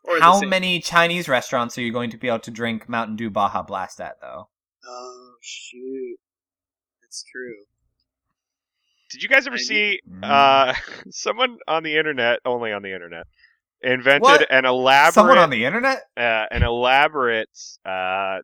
[0.04, 0.48] Or How same.
[0.48, 4.00] many Chinese restaurants are you going to be able to drink Mountain Dew Baja Blast
[4.00, 4.48] at, though?
[4.86, 6.16] Oh shoot,
[7.02, 7.64] that's true.
[9.10, 10.24] Did you guys ever I see Mm.
[10.24, 10.74] uh,
[11.10, 13.26] someone on the internet, only on the internet,
[13.82, 14.50] invented What?
[14.50, 16.02] an elaborate Someone on the internet?
[16.16, 17.48] uh, an elaborate
[17.84, 18.38] uh,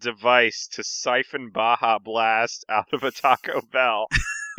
[0.00, 4.06] device to siphon Baja Blast out of a Taco Bell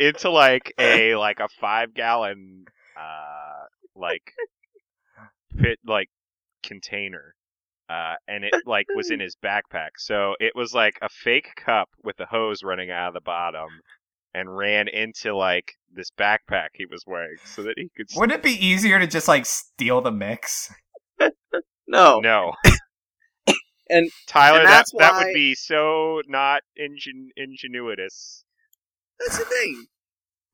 [0.00, 2.64] into like a like a five gallon
[2.98, 4.32] uh, like
[5.58, 6.08] pit like
[6.62, 7.34] container.
[7.90, 11.90] Uh, and it like was in his backpack, so it was like a fake cup
[12.02, 13.68] with a hose running out of the bottom,
[14.34, 18.06] and ran into like this backpack he was wearing, so that he could.
[18.16, 20.72] Wouldn't it be easier to just like steal the mix?
[21.86, 22.52] No, No.
[23.90, 28.44] And- Tyler, and that that's that would be so not ingen- ingenuitous.
[29.20, 29.84] that's the thing.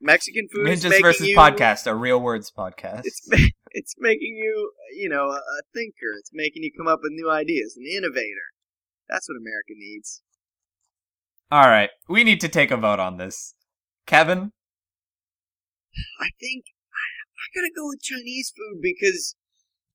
[0.01, 3.03] Mexican food is Ninjas making versus you, podcast, a real words podcast.
[3.05, 3.37] It's ma-
[3.71, 6.13] it's making you, you know, a, a thinker.
[6.19, 8.51] It's making you come up with new ideas, an innovator.
[9.09, 10.23] That's what America needs.
[11.53, 13.55] All right, we need to take a vote on this.
[14.11, 14.51] Kevin,
[16.21, 16.65] I think
[16.99, 19.37] I gotta go with Chinese food because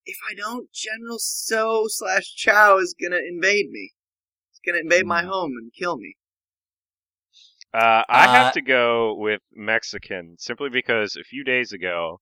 [0.05, 3.91] if I don't, General Tso slash Chow is gonna invade me.
[4.51, 5.27] He's gonna invade my Mm.
[5.27, 6.15] home and kill me.
[7.73, 12.21] Uh, I Uh, have to go with Mexican simply because a few days ago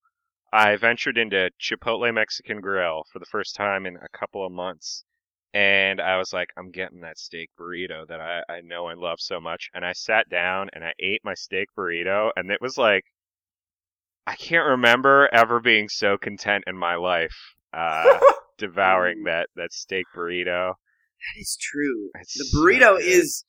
[0.51, 5.05] I ventured into Chipotle Mexican Grill for the first time in a couple of months.
[5.53, 9.19] And I was like, I'm getting that steak burrito that I, I know I love
[9.19, 9.69] so much.
[9.73, 13.03] And I sat down and I ate my steak burrito, and it was like,
[14.25, 17.35] I can't remember ever being so content in my life
[17.73, 18.19] uh,
[18.57, 20.73] devouring that, that steak burrito.
[20.73, 22.09] That is true.
[22.15, 23.05] It's the burrito good.
[23.05, 23.45] is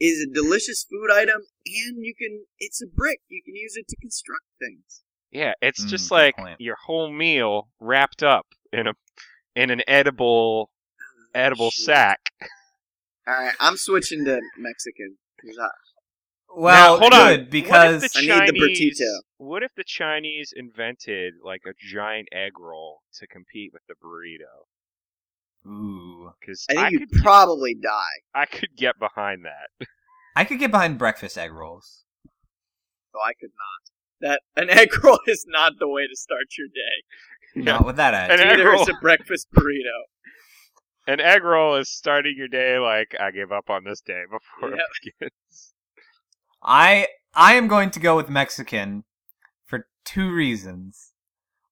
[0.00, 2.44] is a delicious food item, and you can.
[2.58, 3.20] It's a brick.
[3.28, 5.02] You can use it to construct things.
[5.30, 6.60] Yeah, it's Mm, just like point.
[6.60, 8.92] your whole meal wrapped up in a
[9.56, 10.70] in an edible
[11.34, 11.84] edible Shoot.
[11.84, 12.20] sack.
[13.26, 15.16] All right, I'm switching to Mexican.
[15.60, 15.68] I-
[16.56, 17.50] well, now, hold good on.
[17.50, 19.18] because what if the I need the Chinese, burrito.
[19.38, 24.66] What if the Chinese invented like a giant egg roll to compete with the burrito?
[25.66, 27.90] ooh, Because I think I, you'd could probably die.
[28.34, 29.86] I could get behind that.
[30.36, 32.04] I could get behind breakfast egg rolls.
[33.12, 34.30] So I could not.
[34.30, 37.62] That an egg roll is not the way to start your day.
[37.64, 38.80] Not with that An egg Either roll.
[38.82, 40.04] it's a breakfast burrito.
[41.06, 44.72] An egg roll is starting your day like I give up on this day before
[44.74, 44.80] it
[45.20, 45.74] begins.
[46.62, 49.04] I I am going to go with Mexican
[49.66, 51.12] for two reasons.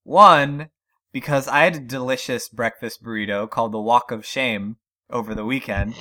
[0.02, 0.68] One,
[1.12, 4.76] because I had a delicious breakfast burrito called the Walk of Shame
[5.08, 5.94] over the weekend,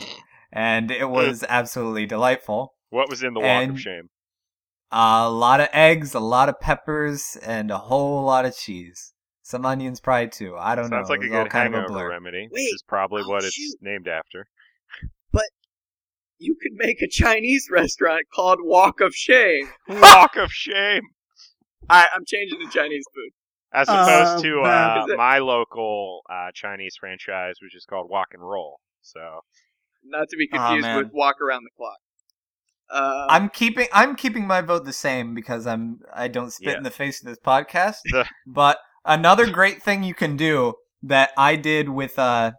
[0.52, 2.74] and it was absolutely delightful.
[2.89, 4.10] What was in the walk And- of shame?
[4.94, 9.11] A lot of eggs, a lot of peppers, and a whole lot of cheese.
[9.51, 10.55] Some onions, probably too.
[10.57, 10.97] I don't Sounds know.
[10.97, 12.09] Sounds like a It was all good kind of a hangover blur.
[12.09, 13.75] remedy, Wait, which is probably oh, what it's shoot.
[13.81, 14.47] named after.
[15.31, 15.45] But
[16.39, 19.67] you could make a Chinese restaurant called Walk of Shame.
[19.87, 21.01] Walk of shame.
[21.89, 23.31] I, I'm changing to Chinese food.
[23.73, 28.27] As opposed Uh, to uh, it- my local uh, Chinese franchise, which is called Wok
[28.33, 28.79] and Roll.
[29.01, 29.19] So
[30.03, 30.97] Not to be confused man.
[30.97, 31.97] with Wok Around the Clock.
[32.89, 36.77] Uh, I'm keeping I'm keeping my vote the same because I'm I don't spit Yeah.
[36.77, 37.97] in the face of this podcast.
[38.11, 42.51] The- but another great thing you can do that I did with uh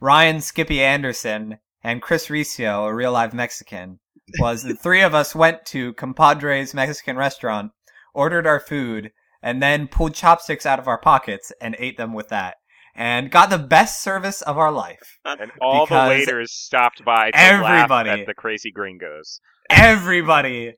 [0.00, 3.98] Ryan Skippy Anderson and Chris Riccio, a real live Mexican,
[4.38, 7.72] was the three of us went to Compadre's Mexican restaurant,
[8.14, 9.10] ordered our food,
[9.42, 12.56] and then pulled chopsticks out of our pockets and ate them with that.
[12.94, 15.18] And got the best service of our life.
[15.24, 19.40] and all the waiters stopped by to everybody- laugh at the crazy gringos.
[19.70, 20.74] everybody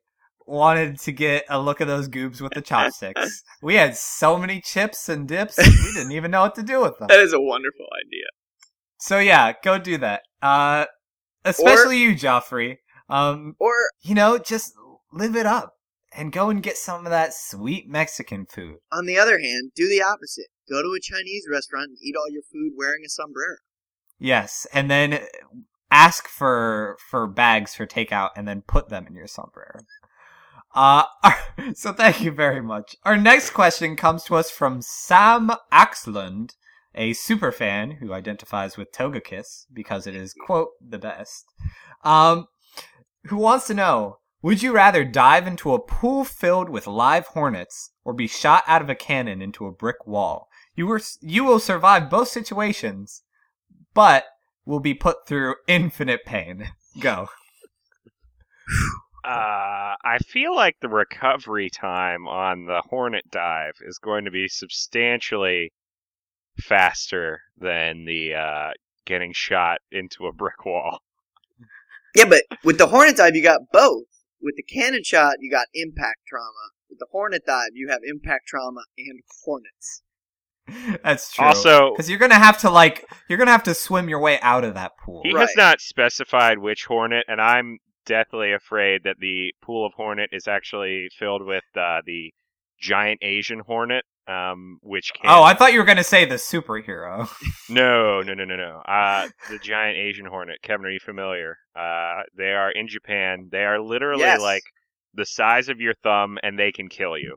[0.50, 3.42] wanted to get a look at those goobs with the chopsticks.
[3.62, 6.98] we had so many chips and dips, we didn't even know what to do with
[6.98, 7.08] them.
[7.08, 8.26] that is a wonderful idea.
[8.98, 10.22] So yeah, go do that.
[10.42, 10.86] Uh,
[11.44, 12.78] especially you, Joffrey.
[13.08, 14.74] Um, Or you know, just
[15.12, 15.74] live it up
[16.12, 18.76] and go and get some of that sweet Mexican food.
[18.92, 20.46] on the other hand, do the opposite.
[20.68, 23.56] Go to a Chinese restaurant and eat all your food wearing a sombrero.
[24.18, 25.20] Yes, and then
[25.90, 29.80] ask for for bags for takeout and then put them in your sombrero.
[30.74, 31.04] Uh,
[31.74, 32.96] so thank you very much.
[33.04, 36.54] Our next question comes to us from Sam Axlund,
[36.94, 41.44] a super fan who identifies with Toga Kiss because it is quote the best.
[42.04, 42.46] Um,
[43.24, 47.90] who wants to know: Would you rather dive into a pool filled with live hornets
[48.04, 50.48] or be shot out of a cannon into a brick wall?
[50.74, 53.22] You were you will survive both situations,
[53.92, 54.24] but
[54.64, 56.70] will be put through infinite pain.
[57.00, 57.28] Go.
[59.24, 64.48] Uh, I feel like the recovery time on the Hornet dive is going to be
[64.48, 65.72] substantially
[66.58, 68.70] faster than the uh,
[69.04, 71.00] getting shot into a brick wall.
[72.16, 74.02] Yeah, but with the Hornet dive, you got both.
[74.42, 76.70] With the cannon shot, you got impact trauma.
[76.88, 80.02] With the Hornet dive, you have impact trauma and Hornets.
[81.04, 81.44] That's true.
[81.46, 84.64] Also, because you're gonna have to like you're gonna have to swim your way out
[84.64, 85.20] of that pool.
[85.24, 85.42] he Right.
[85.42, 90.48] has not specified which Hornet, and I'm deathly afraid that the pool of Hornet is
[90.48, 92.32] actually filled with uh, the
[92.80, 97.28] giant Asian Hornet, um, which can Oh, I thought you were gonna say the superhero.
[97.68, 98.78] No, no, no, no, no.
[98.78, 100.58] Uh, the giant Asian hornet.
[100.60, 101.56] Kevin, are you familiar?
[101.76, 103.48] Uh, they are in Japan.
[103.52, 104.40] They are literally Yes.
[104.40, 104.62] like
[105.14, 107.36] the size of your thumb, and they can kill you.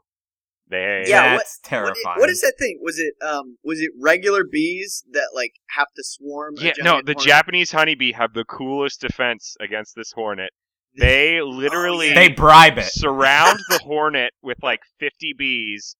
[0.69, 2.15] They Yeah, what- That's What, terrifying.
[2.17, 2.79] i- what is that thing?
[2.81, 6.55] Was it um was it regular bees that like have to swarm?
[6.57, 7.01] yeah, no.
[7.01, 7.19] The hornet?
[7.19, 10.51] Japanese honeybee have the coolest defense against this hornet.
[10.97, 12.15] They literally yeah.
[12.15, 12.85] They bribe it.
[12.85, 15.95] surround the hornet with like 50 bees.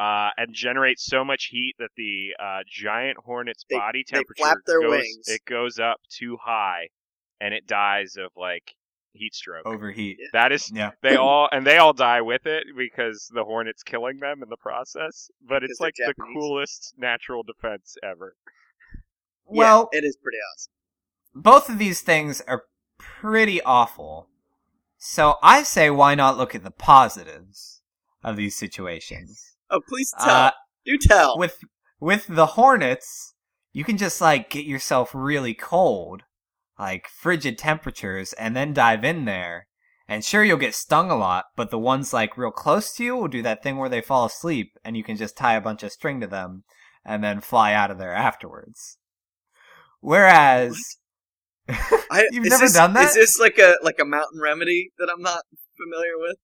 [0.00, 4.42] Uh, and generate so much heat that the uh, giant hornet's They- body they temperature
[4.42, 5.28] flap their goes, wings.
[5.28, 6.88] it goes up too high,
[7.40, 8.74] and it dies of like
[9.12, 9.66] heat stroke.
[9.66, 10.18] Overheat.
[10.32, 10.90] That is Yeah.
[11.02, 14.56] they all and they all die with it because the hornet's killing them in the
[14.56, 15.30] process.
[15.46, 18.36] But it's Because they're like the coolest natural defense ever.
[19.50, 20.72] Yeah, Well, it is pretty awesome.
[21.34, 22.64] both of these things are
[22.98, 24.28] pretty awful.
[24.98, 27.82] So I say, why not look at the positives
[28.22, 29.56] of these situations?
[29.68, 30.28] Oh, please tell.
[30.46, 30.50] Uh,
[30.84, 31.38] Do tell.
[31.38, 31.58] with
[32.00, 33.34] with the hornets,
[33.72, 36.22] you can just like get yourself really cold,
[36.82, 39.68] like frigid temperatures, and then dive in there.
[40.08, 43.14] And sure, you'll get stung a lot, but the ones like real close to you
[43.16, 45.84] will do that thing where they fall asleep, and you can just tie a bunch
[45.84, 46.64] of string to them,
[47.04, 48.98] and then fly out of there afterwards.
[50.00, 50.76] Whereas,
[51.68, 53.10] I, you've never this- done that?
[53.10, 55.44] Is this like a like a mountain remedy that I'm not
[55.76, 56.36] familiar with?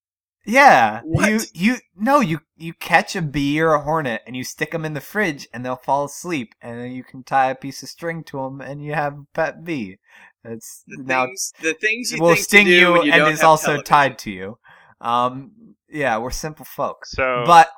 [0.46, 1.28] yeah, What?
[1.28, 4.84] you you no, you you catch a bee or a hornet, and you stick them
[4.84, 7.88] in the fridge, and they'll fall asleep, and then you can tie a piece of
[7.88, 9.98] string to them, and you have a pet bee.
[10.44, 13.12] It's The now things, the things you will think sting to do you, when you
[13.12, 13.84] and is also television.
[13.84, 14.58] tied to you.
[15.00, 15.52] Um,
[15.88, 17.10] yeah, we're simple folks.
[17.12, 17.70] So But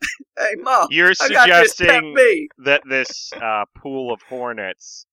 [0.38, 2.48] Hey, mom, you're I this suggesting bee.
[2.64, 5.06] that this uh, pool of hornets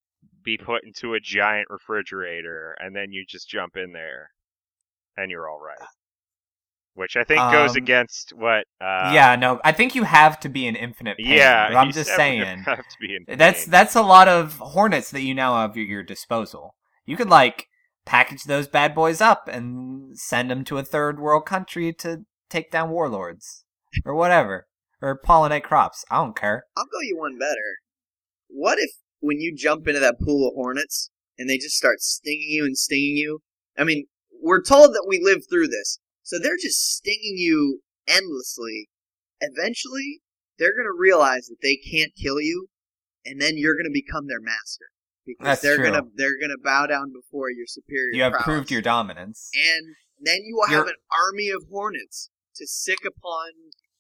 [0.44, 4.32] be put into a giant refrigerator, and then you just jump in there,
[5.18, 5.88] and you're all right.
[6.94, 8.66] Which I think goes Um, against what.
[8.82, 11.28] Uh, yeah, no, I think you have to be an infinite pain.
[11.38, 11.70] yeah.
[11.70, 12.46] but I'm just saying.
[12.66, 13.72] Have to be in That's pain.
[13.72, 16.76] that's a lot of hornets that you now have at your disposal.
[17.06, 17.68] You could like
[18.06, 22.72] package those bad boys up and send them to a third world country to take
[22.72, 23.64] down warlords
[24.06, 24.68] or whatever,
[25.02, 26.04] or pollinate crops.
[26.12, 26.66] I don't care.
[26.76, 27.80] I'll go you one better.
[28.50, 32.50] What if when you jump into that pool of hornets and they just start stinging
[32.50, 33.40] you and stinging you?
[33.78, 34.08] I mean,
[34.44, 36.00] we're told that we live through this,
[36.32, 38.90] so they're just stinging you endlessly.
[39.42, 40.22] Eventually,
[40.58, 42.68] they're gonna realize that they can't kill you,
[43.26, 44.86] and then you're gonna become their master
[45.26, 45.92] because That's they're true.
[45.92, 48.14] gonna they're gonna bow down before your superior.
[48.14, 48.46] You have prowess.
[48.46, 49.50] proved your dominance.
[49.54, 53.52] and then you will have You're- an army of hornets to sic upon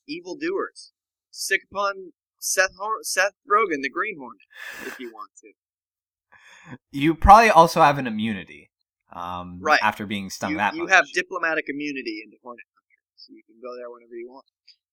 [0.08, 0.94] evildoers,
[1.32, 4.42] sic upon Seth Hor- Seth Rogen, the Green Hornet,
[4.88, 6.78] if you want to.
[6.92, 8.71] You probably also have an immunity.
[9.14, 9.80] Um, Right.
[9.84, 10.92] after being stung You, that you much.
[10.94, 14.46] have diplomatic immunity into Hornet country, so you can go there whenever you want.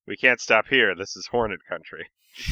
[0.07, 0.93] We can't stop here.
[0.95, 2.07] This is Hornet country.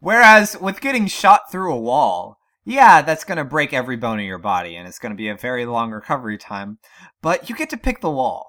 [0.00, 4.26] Whereas with getting shot through a wall, yeah, that's going to break every bone in
[4.26, 6.78] your body and it's going to be a very long recovery time,
[7.22, 8.46] but you get to pick the wall.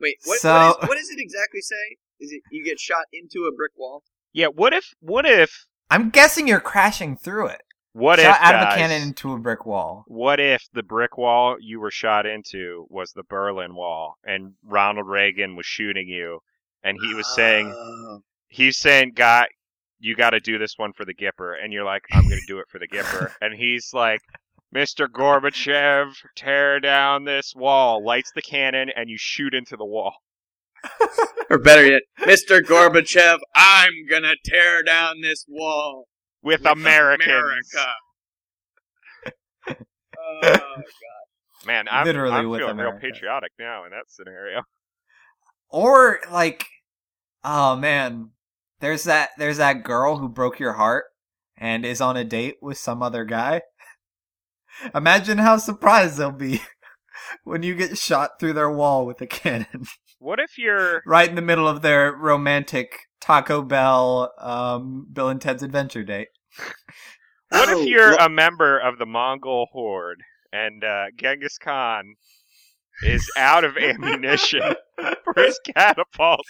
[0.00, 1.96] Wait, what, So- what, is, what does it exactly say?
[2.20, 4.02] Is it you get shot into a brick wall?
[4.32, 4.46] Yeah.
[4.46, 4.94] What if?
[5.00, 5.66] What if?
[5.90, 7.62] I'm guessing you're crashing through it.
[7.94, 8.42] What shot if?
[8.42, 10.02] out of a guys, cannon into a brick wall.
[10.08, 15.06] What if the brick wall you were shot into was the Berlin Wall, and Ronald
[15.06, 16.40] Reagan was shooting you,
[16.82, 18.24] and he was saying, Oh.
[18.48, 19.46] he's saying, "God,
[20.00, 22.46] you got to do this one for the Gipper," and you're like, "I'm going to
[22.48, 24.22] do it for the Gipper," and he's like,
[24.74, 25.06] "Mr.
[25.06, 30.16] Gorbachev, tear down this wall." Lights the cannon, and you shoot into the wall.
[31.48, 32.60] or better yet, Mr.
[32.60, 36.08] Gorbachev, I'm gonna tear down this wall
[36.44, 37.72] With, with Americans,
[39.66, 39.84] America.
[40.18, 40.82] oh,
[41.66, 42.98] man, I'm, Literally I'm with feeling America.
[43.02, 44.62] real patriotic now in that scenario.
[45.70, 46.66] Or like,
[47.42, 48.30] oh man,
[48.78, 51.06] there's that there's that girl who broke your heart
[51.56, 53.62] and is on a date with some other guy.
[54.94, 56.60] Imagine how surprised they'll be
[57.44, 59.86] when you get shot through their wall with a cannon
[60.20, 65.40] What if you're right in the middle of their romantic Taco Bell, um, Bill and
[65.40, 66.28] Ted's Adventure Date.
[67.48, 70.20] What Oh, if you're well- a member of the Mongol horde
[70.52, 72.16] and uh, Genghis Khan
[73.02, 74.74] is out of ammunition
[75.24, 76.42] for his catapult?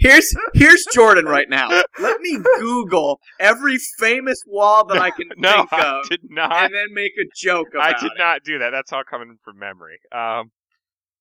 [0.00, 1.68] Here's here's Jordan right now.
[2.00, 6.64] Let me Google every famous wall that I can No, think I of, did not.
[6.64, 7.96] and then make a joke about it.
[7.96, 8.18] I did it.
[8.18, 8.70] not do that.
[8.70, 9.98] That's all coming from memory.
[10.12, 10.50] Um,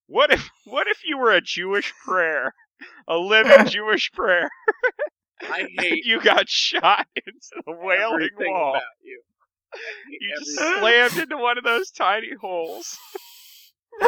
[0.07, 2.53] what if what if you were a Jewish prayer,
[3.07, 4.49] a living Jewish prayer,
[5.41, 8.71] I hate you got shot into the wailing wall?
[8.71, 9.21] about you.
[10.09, 10.79] You just everything.
[10.81, 12.97] slammed into one of those tiny holes.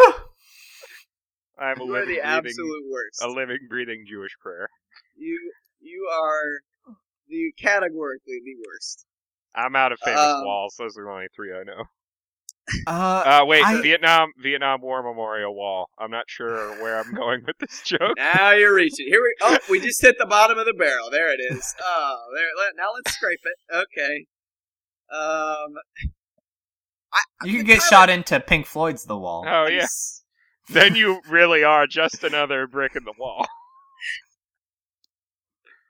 [1.60, 3.22] I'm a You are living, the breathing, absolute worst.
[3.22, 4.70] a living, breathing Jewish prayer.
[5.18, 5.38] You
[5.82, 6.62] you are
[7.28, 9.06] the categorically the worst.
[9.56, 10.76] I'm out of famous Um, walls.
[10.80, 11.84] Those are the only three I know.
[12.88, 15.90] Uh, Uh, wait, I- Vietnam Vietnam War Memorial Wall.
[15.98, 18.16] I'm not sure where I'm going with this joke.
[18.18, 19.08] Now you're reaching.
[19.08, 19.34] Here we.
[19.42, 21.10] Oh, we just hit the bottom of the barrel.
[21.10, 21.76] There it is.
[21.82, 22.48] Oh, there.
[22.58, 23.76] Let, now let's scrape it.
[23.76, 24.26] Okay.
[25.12, 25.76] Um.
[27.12, 29.44] I, you can get Tyler- shot into Pink Floyd's The Wall.
[29.48, 29.88] Oh yeah,
[30.70, 33.48] then you really are just another brick in the wall.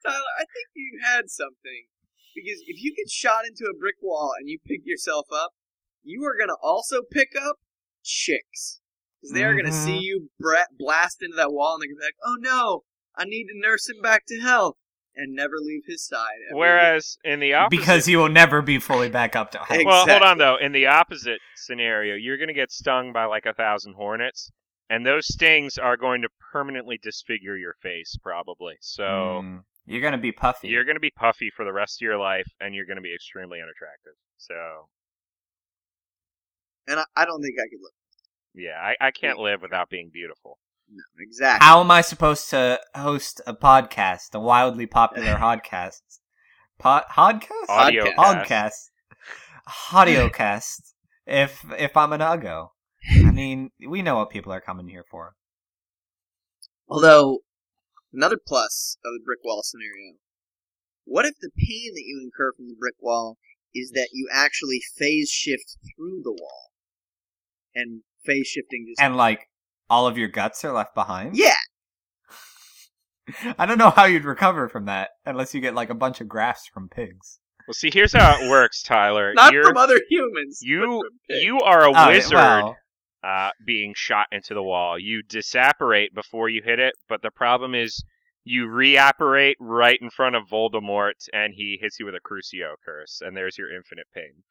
[0.05, 1.87] Tyler, I think you had something
[2.33, 5.51] because if you get shot into a brick wall and you pick yourself up,
[6.03, 7.57] you are gonna also pick up
[8.03, 8.81] chicks
[9.21, 9.83] because they are gonna Mhm.
[9.83, 12.83] see you bra- blast into that wall and they're gonna be like, "Oh no,
[13.15, 14.77] I need to nurse him back to health,"
[15.15, 16.39] and never leave his side.
[16.49, 19.71] ever Whereas in the opposite, Because he will never be fully back up to health.
[19.71, 20.55] Ex- well, hold on though.
[20.57, 24.51] In the opposite scenario, you're going to get stung by like a thousand hornets,
[24.89, 28.77] and those stings are going to permanently disfigure your face, probably.
[28.79, 29.03] So
[29.43, 30.69] Mm, you're gonna be puffy.
[30.69, 33.01] you're going to be puffy for the rest of your life, and you're going to
[33.01, 34.13] be extremely unattractive.
[34.37, 34.89] So
[36.89, 37.93] and I, I don't think I could live.
[38.53, 40.57] yeah, I, I can't live without being beautiful.
[40.91, 41.65] No, exactly.
[41.65, 46.01] How am I supposed to host a podcast, a wildly popular podcast?
[46.79, 47.69] Pod podcast?
[47.69, 48.45] Audio Podcast.
[48.47, 48.91] cast.
[49.67, 50.31] Podcast.
[50.31, 50.93] Audiocast.
[51.27, 52.69] if if I'm an uggo.
[53.11, 55.35] I mean, we know what people are coming here for.
[56.89, 57.39] Although,
[58.11, 60.15] another plus of the brick wall scenario.
[61.05, 63.37] What if the pain that you incur from the brick wall
[63.73, 66.68] is that you actually phase shift through the wall?
[67.79, 69.01] And phase shifting just.
[69.01, 69.47] And like
[69.89, 71.35] all of your guts are left behind.
[71.37, 71.53] yeah!
[73.57, 76.27] I don't know how you'd recover from that unless you get like a bunch of
[76.27, 77.39] grafts from pigs.
[77.67, 79.33] Well, see, here's how it works, Tyler.
[79.35, 80.59] Not you're, from other humans.
[80.63, 82.77] you you are a Oh, wizard well,
[83.23, 84.97] uh, being shot into the wall.
[84.97, 88.03] You disapparate before you hit it, but the problem is
[88.43, 93.21] you reapparate right in front of Voldemort, and he hits you with a Crucio curse,
[93.23, 94.41] and there's your infinite pain.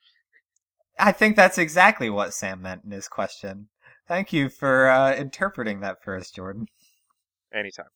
[0.99, 3.69] I think that's exactly what Sam meant in his question.
[4.07, 6.67] Thank you for uh, interpreting that for us, Jordan.
[7.55, 7.87] Anytime.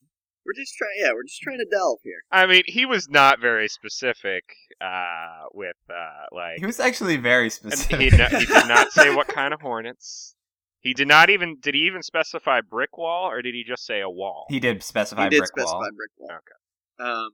[0.45, 0.91] We're just trying.
[0.99, 2.23] Yeah, we're just trying to delve here.
[2.31, 4.43] I mean, he was not very specific
[4.81, 8.13] uh, with uh, like He was actually very specific.
[8.13, 10.35] he, no- he did not say what kind of hornets.
[10.81, 11.59] He did not even.
[11.61, 14.47] Did he even specify brick wall, or did he just say a wall?
[14.49, 15.89] He did specify he did brick specify wall.
[15.97, 16.31] brick wall.
[16.33, 17.09] Okay.
[17.11, 17.31] Um,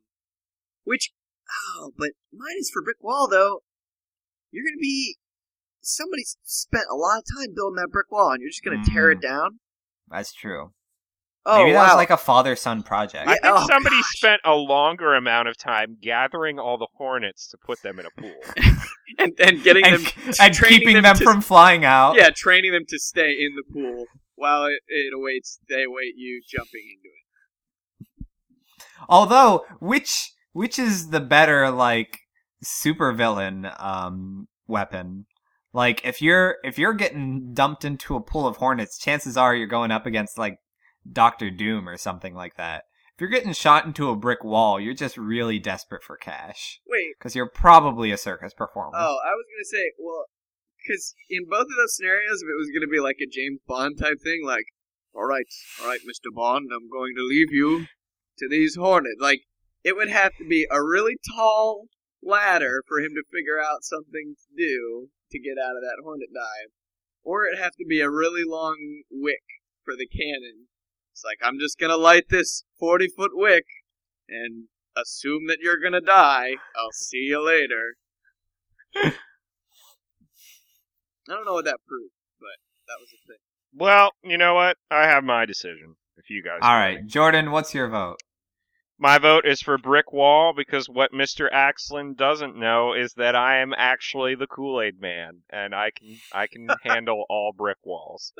[0.84, 1.12] which,
[1.78, 3.62] oh, but mine is for brick wall though.
[4.50, 5.16] You're gonna be
[5.81, 9.11] somebody spent a lot of time building that brick wall, and you're just gonna tear
[9.11, 9.61] it down.
[10.09, 10.72] That's true.
[11.47, 11.87] Oh Maybe that wow!
[11.87, 13.26] was like a father-son project.
[13.26, 14.16] I think oh, somebody gosh.
[14.16, 18.11] spent a longer amount of time gathering all the hornets to put them in a
[18.20, 18.35] pool.
[19.18, 22.16] and and getting and, them and keeping them them to- from flying out.
[22.16, 24.05] yeah, training them to stay in the pool
[24.35, 25.59] while it, it awaits.
[25.70, 28.26] They await you jumping into it.
[29.09, 32.18] Although, which which is the better like
[32.62, 35.24] supervillain um weapon?
[35.72, 39.66] Like if you're if you're getting dumped into a pool of hornets, chances are you're
[39.66, 40.58] going up against like
[41.10, 42.84] Doctor Doom or something like that.
[43.14, 47.14] If you're getting shot into a brick wall, you're just really desperate for cash Wait,
[47.18, 48.96] because you're probably a circus performer.
[48.96, 50.26] oh, I was gonna say, well,
[50.80, 53.98] because in both of those scenarios, if it was gonna be like a James Bond
[53.98, 54.66] type thing, like,
[55.14, 55.46] all right,
[55.82, 57.86] all right, Mister Bond, I'm going to leave you
[58.38, 59.20] to these hornets.
[59.20, 59.42] Like,
[59.84, 61.86] it would have to be a really tall
[62.22, 66.29] ladder for him to figure out something to do to get out of that hornet
[66.35, 66.70] dive,
[67.22, 68.76] or it'd have to be a really long
[69.11, 69.43] wick
[69.85, 70.66] for the cannon.
[71.12, 73.64] It's like I'm just gonna light this forty foot wick
[74.29, 74.64] and
[74.97, 76.53] assume that you're gonna die.
[76.76, 77.97] I'll see you later.
[78.97, 79.12] I
[81.35, 82.57] don't know what that proved, but
[82.87, 83.39] that was a thing.
[83.74, 84.76] well, you know what?
[84.91, 85.97] I have my decision.
[86.16, 87.07] If you guys, All are right, ready.
[87.07, 88.16] Jordan, what's your vote?
[88.99, 93.59] My vote is for brick wall because what Mister Axlin doesn't know is that I
[93.59, 98.32] am actually the Kool Aid Man, and I can I can handle all brick walls.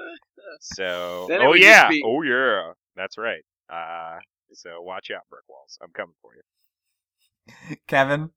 [0.61, 3.42] So, oh yeah, be- oh yeah, that's right.
[3.70, 4.18] Uh,
[4.52, 5.78] so watch out, brick walls.
[5.82, 7.76] I'm coming for you.
[7.86, 8.30] Kevin?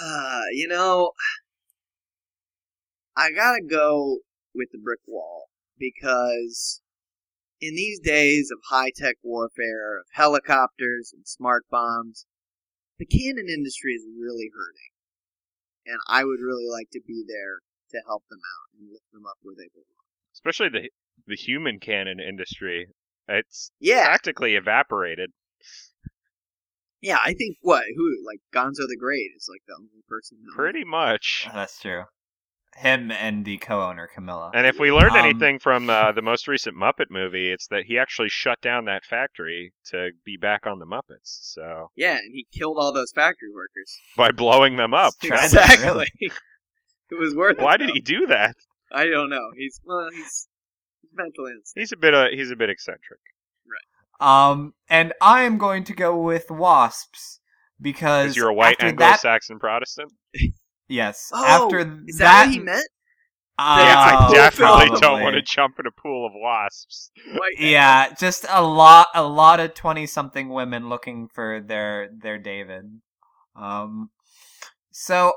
[0.00, 1.12] Uh, you know,
[3.16, 4.18] I gotta go
[4.54, 5.48] with the brick wall
[5.78, 6.82] because
[7.60, 12.26] in these days of high tech warfare, of helicopters and smart bombs,
[12.98, 14.92] the cannon industry is really hurting.
[15.86, 19.24] And I would really like to be there to help them out and lift them
[19.26, 19.86] up where they belong.
[20.34, 20.90] Especially the
[21.26, 22.86] the human cannon industry.
[23.28, 25.30] It's Yeah, practically evaporated.
[27.00, 27.18] yeah.
[27.24, 30.38] I think what who like Gonzo the Great is like the only person.
[30.44, 31.48] That Pretty much.
[31.52, 32.04] That's true.
[32.76, 34.52] Him and the co-owner Camilla.
[34.54, 37.84] And if we learned Um, anything from uh, the most recent Muppet movie, it's that
[37.86, 41.24] he actually shut down that factory to be back on the Muppets.
[41.24, 43.98] So Yeah, and he killed all those factory workers.
[44.16, 45.14] by blowing them up.
[45.24, 46.06] Exactly.
[46.20, 46.32] it
[47.18, 47.62] was worth it.
[47.64, 48.54] Why did he do that?
[48.92, 49.50] I don't know.
[49.56, 50.48] He's well, he's,
[51.02, 51.80] he's mentally unstable.
[51.82, 53.20] He's a bit uh, he's a bit eccentric.
[53.66, 54.50] Right.
[54.50, 57.40] Um, and I am going to go with wasps
[57.80, 60.12] because Because you're a white Anglo-Saxon Protestant.
[60.88, 61.30] yes.
[61.32, 62.88] Oh, after Is that, that what he meant?
[63.58, 67.10] uh, yeah, I definitely don't want to jump in a pool of wasps.
[67.58, 73.00] Yeah, just a lot, a lot of twenty-something women looking for their their David.
[73.56, 74.10] Um,
[74.92, 75.32] so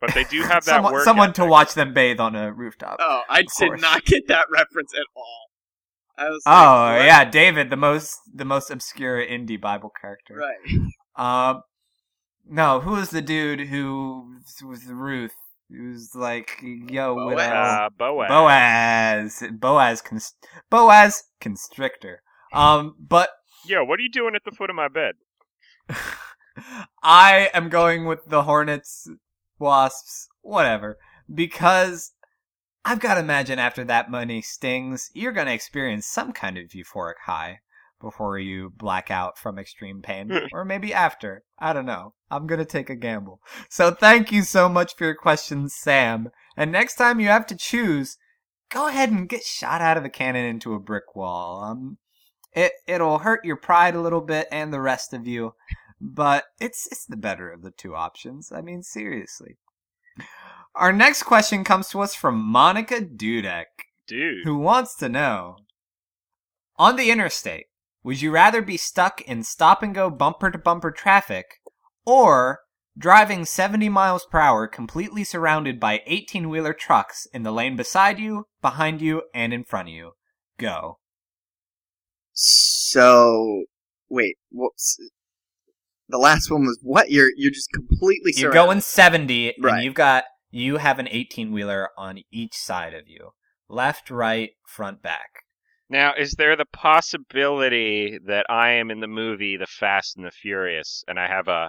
[0.00, 2.96] But they do have that someone, work someone to watch them bathe on a rooftop.
[3.00, 3.80] Oh, I did course.
[3.80, 5.38] not get that reference at all.
[6.18, 6.52] I was Oh
[6.96, 7.04] what?
[7.04, 10.34] yeah, David, the most the most obscure indie Bible character.
[10.36, 10.56] right.
[11.16, 11.62] Um,
[12.48, 15.34] no, who was the dude who was Ruth?
[15.68, 17.48] He was like, yo, what Boaz.
[17.48, 17.78] else?
[17.80, 18.28] Uh, Boaz.
[18.28, 22.22] Boaz, Boaz, const- Boaz constrictor.
[22.52, 23.30] Um, but
[23.64, 25.14] Yo, what are you doing at the foot of my bed?
[27.02, 29.08] I am going with the Hornets,
[29.58, 30.98] Wasps, whatever,
[31.32, 32.12] because
[32.84, 36.70] I've got to imagine after that money stings, you're going to experience some kind of
[36.70, 37.60] euphoric high
[38.02, 41.44] before you black out from extreme pain, or maybe after.
[41.58, 42.12] I don't know.
[42.30, 43.40] I'm going to take a gamble.
[43.70, 46.30] So thank you so much for your questions, Sam.
[46.56, 48.18] And next time you have to choose,
[48.70, 51.62] go ahead and get shot out of a cannon into a brick wall.
[51.62, 51.98] Um,
[52.54, 55.54] it it'll hurt your pride a little bit and the rest of you,
[56.00, 58.52] but it's it's the better of the two options.
[58.52, 59.56] I mean, seriously.
[60.74, 63.66] Our next question comes to us from Monica Dudek,
[64.06, 64.44] Dude.
[64.44, 65.56] who wants to know:
[66.76, 67.66] On the interstate,
[68.04, 71.46] would you rather be stuck in stop and go bumper to bumper traffic,
[72.04, 72.60] or
[72.98, 78.18] driving 70 miles per hour completely surrounded by 18 wheeler trucks in the lane beside
[78.18, 80.12] you, behind you, and in front of you?
[80.58, 80.98] Go.
[82.32, 83.64] So,
[84.08, 84.96] wait, what's
[86.08, 87.10] the last one was what?
[87.10, 89.74] You're you're just completely You're going 70, Right.
[89.74, 93.30] and you've got you have an 18 wheeler on each side of you,
[93.68, 95.41] left, right, front, back.
[95.92, 100.30] Now, is there the possibility that I am in the movie The Fast and the
[100.30, 101.68] Furious and I have a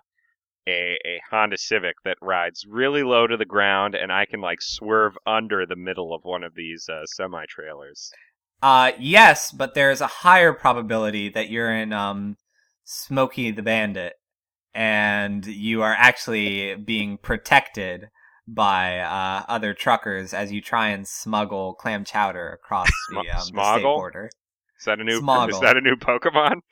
[0.66, 4.62] a, a Honda Civic that rides really low to the ground and I can like
[4.62, 8.14] swerve under the middle of one of these uh, semi trailers?
[8.62, 12.38] Uh, yes, but there's a higher probability that you're in um,
[12.86, 14.14] Smokey the Bandit,
[14.74, 18.08] and you are actually being protected
[18.48, 23.40] by uh, other truckers as you try and smuggle clam chowder across the, um, the
[23.42, 23.96] state smoggle?
[23.96, 24.30] border.
[24.80, 25.50] Is that a new Smoggle.
[25.50, 26.62] is that a new Pokemon?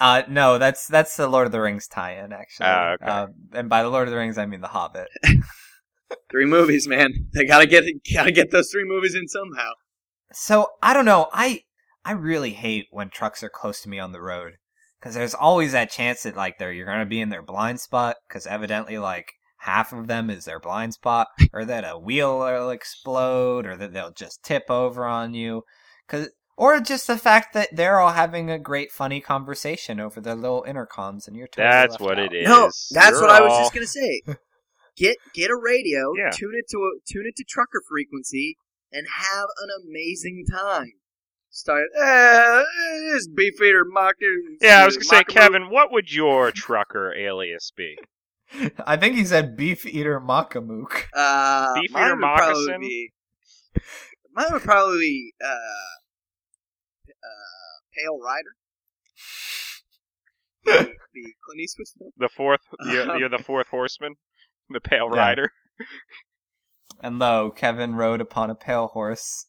[0.00, 2.66] Uh, no, that's that's the Lord of the Rings tie-in, actually.
[2.66, 3.04] Ah, okay.
[3.04, 5.08] Uh, and by the Lord of the Rings, I mean the Hobbit.
[6.30, 7.26] Three movies, man.
[7.34, 7.82] They gotta get
[8.14, 9.72] gotta get those three movies in somehow.
[10.32, 11.26] So I don't know.
[11.32, 11.62] I
[12.04, 14.58] I really hate when trucks are close to me on the road
[15.00, 18.18] because there's always that chance that like they're you're gonna be in their blind spot
[18.28, 22.70] because evidently like half of them is their blind spot, or that a wheel will
[22.70, 25.62] explode, or that they'll just tip over on you,
[26.08, 30.34] cause or just the fact that they're all having a great funny conversation over their
[30.34, 32.32] little intercoms and you're totally That's what out.
[32.32, 32.48] it is.
[32.48, 34.22] No, that's You're what I was just gonna say.
[34.96, 36.30] Get get a radio, Yeah.
[36.30, 38.56] tune it to a, tune it to trucker frequency,
[38.92, 40.94] and have an amazing time.
[41.50, 42.62] Start, eh,
[43.12, 44.26] this beefeater mocker.
[44.60, 47.96] Yeah, I was gonna say, Kevin, what would your trucker alias be?
[48.86, 51.04] I think he said beef eater Makamook.
[51.14, 52.80] Uh, Beefeater mine would probably moccasin?
[52.80, 53.12] be.
[54.32, 55.48] Mine would probably be uh,
[57.10, 58.56] uh, Pale Rider.
[60.64, 60.72] the,
[61.14, 62.10] the Clint Eastwood film.
[62.16, 64.14] The fourth, you're, you're the fourth horseman,
[64.70, 65.18] the Pale Yeah.
[65.18, 65.52] Rider.
[67.00, 69.46] And lo, Kevin rode upon a pale horse.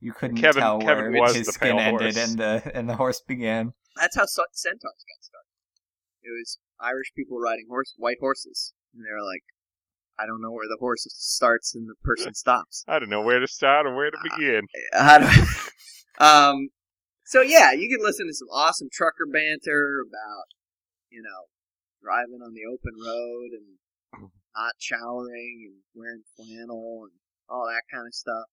[0.00, 2.16] You couldn't Kevin- tell Kevin where was his skin ended horse.
[2.16, 3.72] and the and the horse began.
[3.96, 4.52] That's how centaurs
[4.82, 5.48] got started.
[6.22, 9.42] It was Irish people riding horse, white horses, and they're like,
[10.18, 13.40] "I don't know where the horse starts and the person stops." I don't know where
[13.40, 14.62] to start or where to begin.
[14.92, 15.44] How do-
[16.24, 16.68] um,
[17.24, 20.46] so yeah, you can listen to some awesome trucker banter about,
[21.10, 21.46] you know,
[22.02, 27.12] driving on the open road and not showering and wearing flannel and
[27.48, 28.46] all that kind of stuff.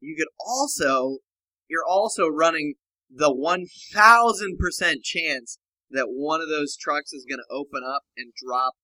[0.00, 1.18] You could also,
[1.68, 2.74] you're also running
[3.14, 5.58] the 1000% chance
[5.92, 8.74] that one of those trucks is going to open up and drop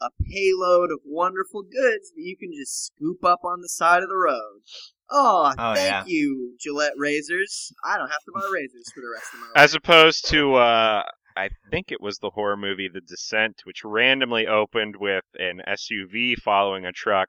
[0.00, 4.08] a payload of wonderful goods that you can just scoop up on the side of
[4.10, 4.60] the road.
[5.10, 6.04] Oh, Oh, thank yeah.
[6.06, 7.72] you, Gillette razors.
[7.84, 9.52] I don't have to buy razors for the rest of my life.
[9.56, 11.02] As opposed to, uh,
[11.36, 16.34] I think it was the horror movie The Descent, which randomly opened with an SUV
[16.44, 17.28] following a truck,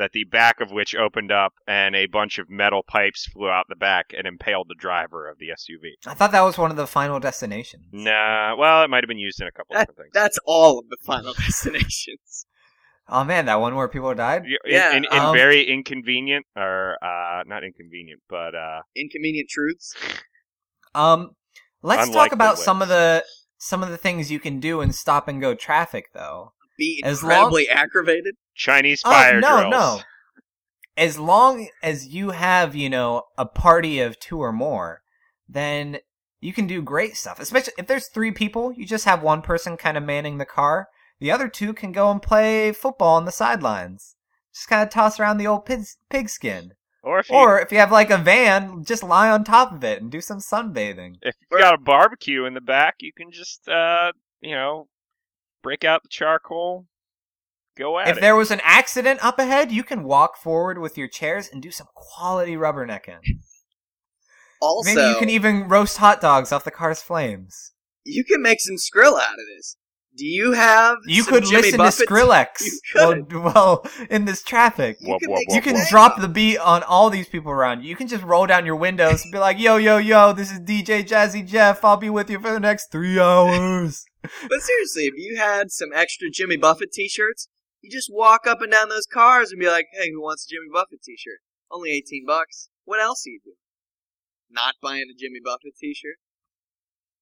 [0.00, 3.66] that the back of which opened up and a bunch of metal pipes flew out
[3.68, 5.92] the back and impaled the driver of the SUV.
[6.06, 7.84] I thought that was one of the final destinations.
[7.92, 10.10] Nah, well, it might have been used in a couple different things.
[10.14, 12.46] That's all of the final destinations.
[13.08, 14.42] Oh man, that one where people died.
[14.44, 19.48] Y- in, Yeah, in, in um, very inconvenient, or uh, not inconvenient, but uh, Inconvenient
[19.50, 19.94] truths.
[20.94, 21.32] Um,
[21.82, 23.24] let's talk Unlikely about some of the
[23.58, 26.52] some of the things you can do in stop and go traffic, though.
[26.78, 28.36] Be As long- incredibly aggravated.
[28.60, 29.70] Chinese Oh fire no, drills.
[29.70, 30.00] no.
[30.96, 35.02] As long as you have, you know, a party of two or more,
[35.48, 35.98] then
[36.40, 37.40] you can do great stuff.
[37.40, 40.88] Especially if there's three people, you just have one person kind of manning the car.
[41.20, 44.16] The other two can go and play football on the sidelines.
[44.54, 46.72] Just kind of toss around the old pig, pigskin.
[47.02, 49.82] Or if you, Or if you have like a van, just lie on top of
[49.84, 51.16] it and do some sunbathing.
[51.22, 54.88] if you got a barbecue in the back, you can just, uh, you know,
[55.62, 56.86] break out the charcoal,
[57.76, 58.20] go at If it.
[58.20, 61.70] there was an accident up ahead, you can walk forward with your chairs and do
[61.70, 63.18] some quality rubbernecking.
[64.62, 67.72] Also, Maybe you can even roast hot dogs off the car's flames.
[68.04, 69.76] you can make some skrill out of this.
[70.18, 70.96] Do you have?
[71.06, 72.08] You some could Jimmy listen Buffett?
[72.08, 74.98] to Skrillex You well, well, in this traffic.
[75.00, 76.26] You Whoop, can whoop, make whoop, You can some drop tango.
[76.26, 77.88] the beat on all these people around you.
[77.88, 80.60] You can just roll down your windows and be like, yo, yo, yo, this is
[80.60, 81.82] DJ Jazzy Jeff.
[81.82, 84.04] I'll be with you for the next three hours.
[84.22, 87.48] But seriously, if you had some extra Jimmy Buffett T-shirts,
[87.82, 90.48] you just walk up and down those cars and be like, "Hey, who wants a
[90.54, 91.40] Jimmy Buffett T-shirt?
[91.70, 92.68] Only eighteen bucks.
[92.84, 93.56] What else are you doing?
[94.50, 96.16] Not buying a Jimmy Buffett T-shirt?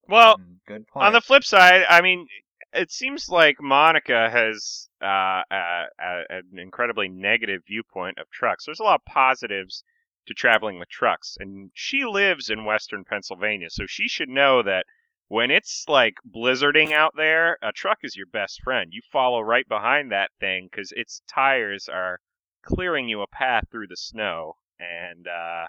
[0.09, 1.07] well, Hmm, Good point.
[1.07, 2.27] on the flip side, I mean,
[2.73, 8.65] it seems like Monica has uh, uh, uh, an incredibly negative viewpoint of trucks.
[8.65, 9.85] There's a lot of positives
[10.27, 14.85] to traveling with trucks, and she lives in Western Pennsylvania, so she should know that
[15.29, 18.89] when it's like blizzarding out there, a truck is your best friend.
[18.93, 22.19] You follow right behind that thing because its tires are
[22.65, 25.67] clearing you a path through the snow, and uh,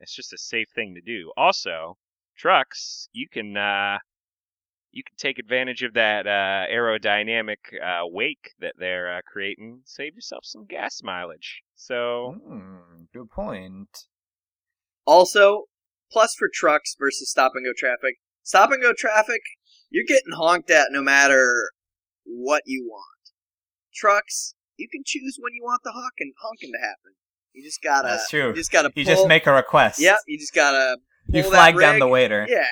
[0.00, 1.30] it's just a safe thing to do.
[1.36, 1.98] Also,
[2.36, 3.98] trucks, you can uh,
[4.92, 9.82] you can take advantage of that uh, aerodynamic uh, wake that they're uh, creating.
[9.84, 11.62] Save yourself some gas mileage.
[11.74, 14.06] So Hmm, good point.
[15.04, 15.64] Also,
[16.10, 18.16] plus for trucks versus stop and go traffic.
[18.46, 19.40] Stop and go traffic,
[19.90, 21.72] you're getting honked at no matter
[22.24, 23.02] what you want.
[23.92, 27.16] Trucks, you can choose when you want the honking honking to happen.
[27.52, 28.06] You just gotta.
[28.06, 28.50] That's true.
[28.50, 28.92] You just gotta.
[28.94, 29.98] You just make a request.
[29.98, 30.18] Yep.
[30.28, 30.98] You just gotta.
[31.26, 32.46] You pull that flag down the waiter.
[32.48, 32.62] Yeah.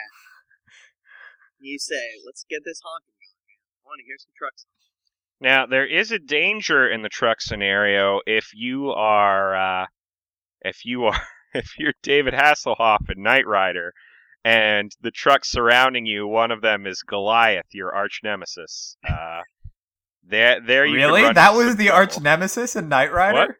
[1.59, 3.59] You say, let's get this honking going.
[3.85, 4.66] I want to hear some trucks.
[5.41, 9.87] now there is a danger in the truck scenario if you are uh,
[10.61, 11.20] if you are
[11.55, 13.93] if you're David Hasselhoff in Knight Rider.
[14.45, 18.97] And the trucks surrounding you, one of them is Goliath, your arch nemesis.
[19.09, 19.40] Uh,
[20.26, 21.30] there, there you really?
[21.32, 21.99] That was the trouble.
[22.01, 23.38] arch nemesis in Knight Rider?
[23.38, 23.51] What?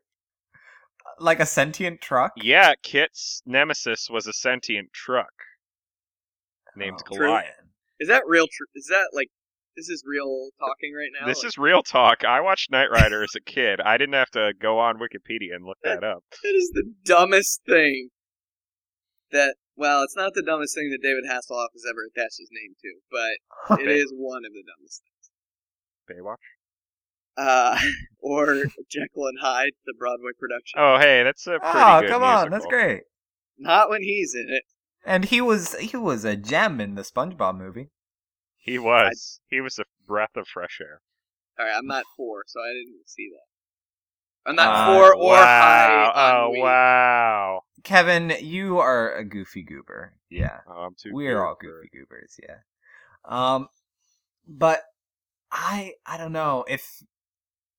[1.19, 2.33] Like a sentient truck?
[2.37, 5.29] Yeah, KITT's nemesis was a sentient truck
[6.75, 7.45] named Oh, Goliath.
[7.45, 7.69] man.
[8.01, 8.47] Is that real?
[8.47, 9.29] Tr- is that like?
[9.77, 11.27] This is real talking right now.
[11.27, 12.25] This Like, is real talk.
[12.25, 13.81] I watched Knight Rider as a kid.
[13.81, 16.23] I didn't have to go on Wikipedia and look that up.
[16.45, 18.09] That is the dumbest thing
[19.35, 19.57] that.
[19.77, 22.95] Well, it's not the dumbest thing that David Hasselhoff has ever attached his name to,
[23.11, 26.21] but it is one of the dumbest things.
[26.21, 26.37] Baywatch.
[27.37, 27.79] Uh,
[28.21, 30.79] or Jekyll and Hyde, the Broadway production.
[30.79, 33.03] Oh, hey, that's a pretty Oh, good come on, that's great.
[33.59, 34.63] Not when he's in it.
[35.05, 37.91] And he was he was a gem in the SpongeBob movie.
[38.57, 39.41] He was.
[39.49, 41.03] He was a breath of fresh air.
[41.59, 43.47] All right, I'm not four, so I didn't see that.
[44.47, 45.47] I'm not Uh, four or wow.
[45.47, 46.61] high on Oh, weed.
[46.61, 47.61] wow.
[47.83, 50.15] Kevin, you are a goofy goober.
[50.31, 50.61] Yeah.
[50.67, 52.59] Oh, I'm too We're all goofy goobers, yeah.
[53.25, 53.69] Um
[54.47, 54.83] but
[55.53, 57.03] I I don't know if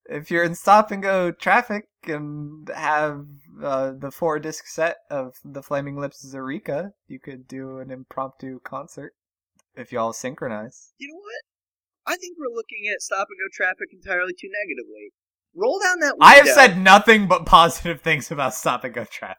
[0.07, 3.25] if you're in stop and go traffic and have
[3.63, 8.59] uh, the four disc set of the Flaming Lips Zaireeka, you could do an impromptu
[8.63, 9.13] concert
[9.75, 10.93] if y'all synchronize.
[10.99, 12.13] You know what?
[12.13, 15.11] I think we're looking at stop and go traffic entirely too negatively.
[15.55, 16.25] Roll down that window.
[16.25, 19.37] I have said nothing but positive things about stop and go traffic.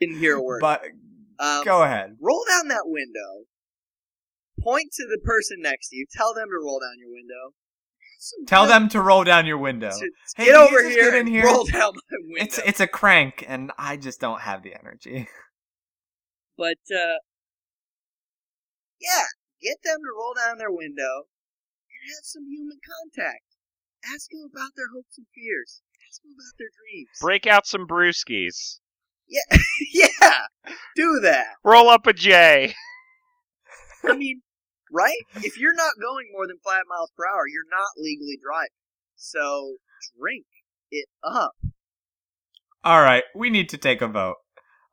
[0.00, 0.60] Didn't hear a word.
[0.60, 0.82] But
[1.38, 2.16] um, go ahead.
[2.20, 3.44] roll down that window.
[4.62, 6.06] Point to the person next to you.
[6.16, 7.54] Tell them to roll down your window.
[8.46, 9.88] Tell them to roll down your window.
[9.90, 11.44] to- Hey, get over here get in here?
[11.44, 12.44] roll down my window.
[12.44, 15.28] It's it's a crank, and I just don't have the energy.
[16.58, 17.24] But uh,
[19.00, 19.24] yeah,
[19.62, 23.44] get them to roll down their window and have some human contact.
[24.14, 25.82] Ask them about their hopes and fears.
[26.08, 27.10] Ask them about their dreams.
[27.20, 28.80] Break out some brewskis.
[29.28, 29.58] Yeah,
[29.92, 30.46] yeah,
[30.96, 31.54] do that.
[31.64, 32.74] Roll up a J.
[34.04, 34.42] I mean,
[34.90, 35.18] right?
[35.36, 38.68] If you're not going more than five miles per hour, you're not legally driving.
[39.16, 39.76] So
[40.18, 40.46] drink
[40.90, 41.52] it up.
[42.82, 44.36] All right, we need to take a vote.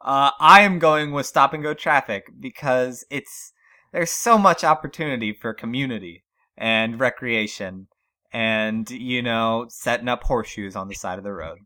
[0.01, 3.53] Uh, I am going with stop and go traffic because it's
[3.91, 6.23] there's so much opportunity for community
[6.57, 7.87] and recreation,
[8.32, 11.59] and you know, setting up horseshoes on the side of the road.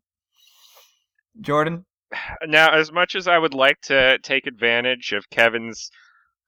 [1.40, 1.86] Jordan,
[2.46, 5.90] Now, as much as I would like to take advantage of Kevin's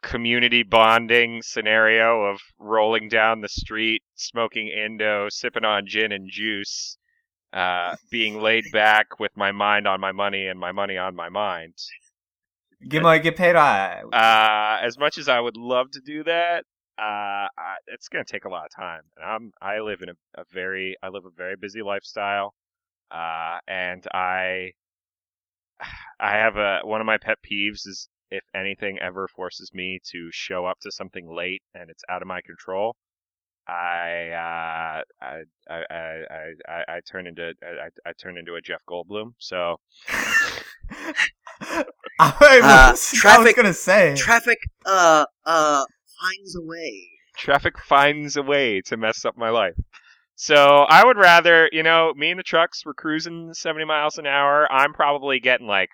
[0.02, 6.98] community bonding scenario of rolling down the street, smoking Indo, sipping on gin and juice,
[7.54, 11.30] uh, being laid back with my mind on my money and my money on my
[11.30, 11.74] mind.
[12.90, 13.56] Gimmo get paid.
[13.56, 16.66] I Uh, as much as I would love to do that,
[17.00, 19.02] uh, I, it's going to take a lot of time.
[19.18, 22.54] And I'm I live in a, a very I live a very busy lifestyle,
[23.12, 24.72] uh, and I
[26.20, 30.30] I have a one of my pet peeves is if anything ever forces me to
[30.32, 32.96] show up to something late and it's out of my control.
[33.66, 38.62] I, uh, I, I, I, I, I, I turn into I, I turn into a
[38.62, 39.34] Jeff Goldblum.
[39.38, 39.78] So
[42.20, 45.86] I was, I was traffic- gonna say Traffic, uh, uh,
[46.24, 47.10] finds a way.
[47.38, 49.76] traffic finds a way to mess up my life.
[50.36, 54.26] So I would rather, you know, me and the trucks were cruising 70 miles an
[54.26, 54.72] hour.
[54.72, 55.90] I'm probably getting like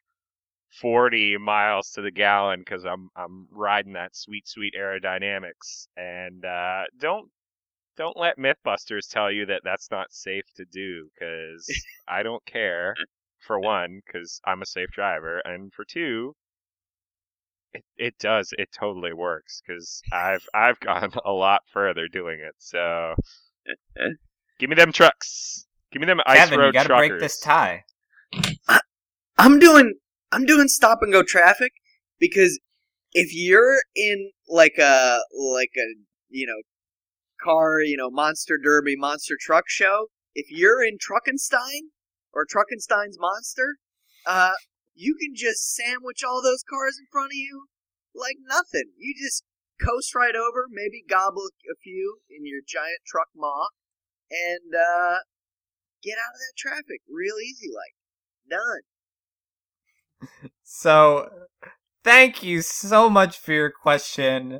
[0.82, 5.88] 40 miles to the gallon because I'm I'm riding that sweet sweet aerodynamics.
[5.98, 7.30] And uh, don't
[7.98, 11.68] don't let MythBusters tell you that that's not safe to do because
[12.08, 12.96] I don't care.
[13.48, 16.36] For one, because I'm a safe driver, and for two,
[17.74, 18.54] it, it does.
[18.58, 22.56] It totally works because I've I've gone a lot further doing it.
[22.58, 23.16] So
[24.60, 25.66] give me them trucks.
[25.92, 27.10] Give me them ice Kevin, road you gotta truckers.
[27.10, 27.84] break this tie.
[29.38, 29.96] I'm doing
[30.32, 31.74] I'm doing stop and go traffic
[32.20, 32.60] because
[33.14, 35.88] if you're in like a like a
[36.30, 36.62] you know
[37.44, 41.92] car you know monster derby monster truck show if you're in Truckenstein
[42.34, 43.78] or Truckenstein's monster
[44.26, 44.52] uh
[45.00, 47.72] you can just sandwich all those cars in front of you
[48.14, 49.44] like nothing you just
[49.80, 53.72] coast right over maybe gobble a few in your giant truck maw
[54.30, 55.24] and uh
[56.04, 57.96] get out of that traffic real easy like
[58.50, 58.84] done
[60.64, 61.30] So,
[62.04, 64.60] thank you so much for your question.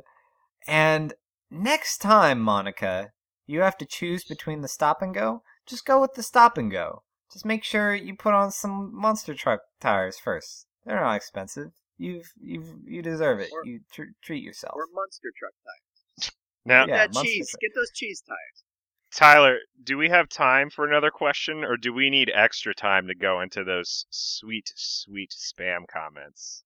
[0.66, 1.14] And
[1.50, 3.12] next time, Monica,
[3.46, 5.42] you have to choose between the stop and go.
[5.66, 7.02] Just go with the stop and go.
[7.32, 10.66] Just make sure you put on some monster truck tires first.
[10.84, 11.70] They're not expensive.
[11.98, 13.50] You've you've you deserve it.
[13.52, 14.74] Or- you tr- treat yourself.
[14.74, 16.32] or monster truck tires.
[16.64, 17.50] now, Yeah, that cheese.
[17.50, 17.60] truck.
[17.60, 18.64] Get those cheese tires.
[19.12, 23.14] Tyler, do we have time for another question, or do we need extra time to
[23.14, 26.62] go into those sweet, sweet spam comments?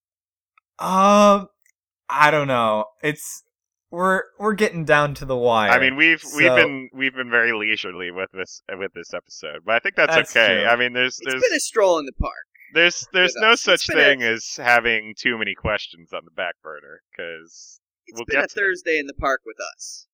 [0.78, 1.48] Um,
[2.10, 2.84] I don't know.
[3.02, 3.42] It's
[3.94, 5.70] we're we're getting down to the wire.
[5.70, 9.74] I mean, we've we've been we've been very leisurely with this with this episode, but
[9.76, 10.60] I think that's, That's okay.
[10.62, 10.64] true.
[10.68, 12.44] I mean, there's It's there's been a stroll in the park.
[12.74, 13.62] there's there's no us.
[13.62, 18.18] such It's a- thing as having too many questions on the back burner because It's
[18.18, 18.64] We'll been get a to them.
[18.64, 20.06] Thursday in the park with us.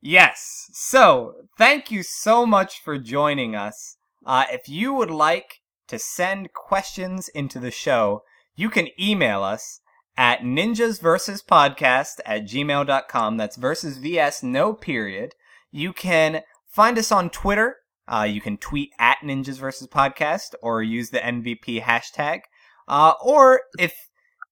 [0.00, 0.66] Yes.
[0.72, 3.96] So, thank you so much for joining us.
[4.24, 8.22] Uh, if you would like to send questions into the show,
[8.54, 9.80] you can email us
[10.18, 13.36] at ninjasversuspodcast at gmail.com.
[13.36, 15.34] That's versus vs no period.
[15.70, 17.76] You can find us on Twitter.
[18.06, 22.40] Uh, you can tweet at ninjas versus podcast or use the NVP hashtag.
[22.88, 23.94] Uh, or if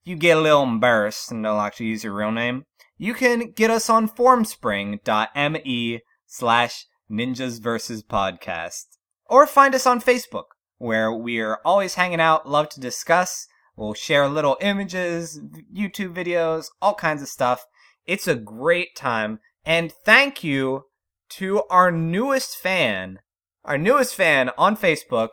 [0.04, 2.64] you get a little embarrassed and don't actually use your real name,
[2.96, 8.84] you can get us on formspring.me slash ninjas versus podcast.
[9.28, 10.44] Or find us on Facebook,
[10.78, 13.48] where we're always hanging out, love to discuss.
[13.76, 15.40] We'll share little images,
[15.74, 17.64] YouTube videos, all kinds of stuff.
[18.06, 19.40] It's a great time.
[19.64, 20.84] And thank you
[21.30, 23.18] to our newest fan,
[23.64, 25.30] our newest fan on Facebook,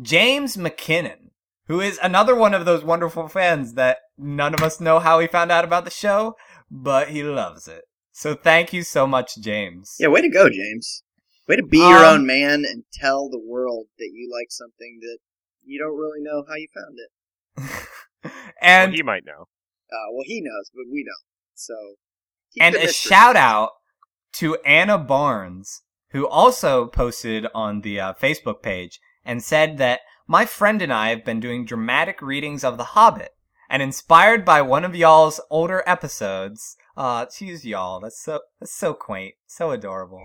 [0.00, 1.30] James McKinnon,
[1.66, 5.26] who is another one of those wonderful fans that none of us know how he
[5.26, 6.34] found out about the show,
[6.70, 7.84] but he loves it.
[8.12, 9.96] So thank you so much, James.
[9.98, 11.04] Yeah, way to go, James.
[11.46, 14.98] Way to be your Um, own man and tell the world that you like something
[15.00, 15.18] that
[15.64, 17.10] you don't really know how you found it.
[18.60, 19.42] and well, he might know.
[19.90, 21.24] Uh, well, he knows, but we don't.
[21.54, 21.74] So,
[22.60, 23.10] and a mystery.
[23.10, 23.70] shout out
[24.34, 30.44] to Anna Barnes, who also posted on the uh, Facebook page and said that my
[30.44, 33.30] friend and I have been doing dramatic readings of The Hobbit,
[33.70, 38.00] and inspired by one of y'all's older episodes, uh, choose y'all.
[38.00, 40.22] That's so that's so quaint, so adorable.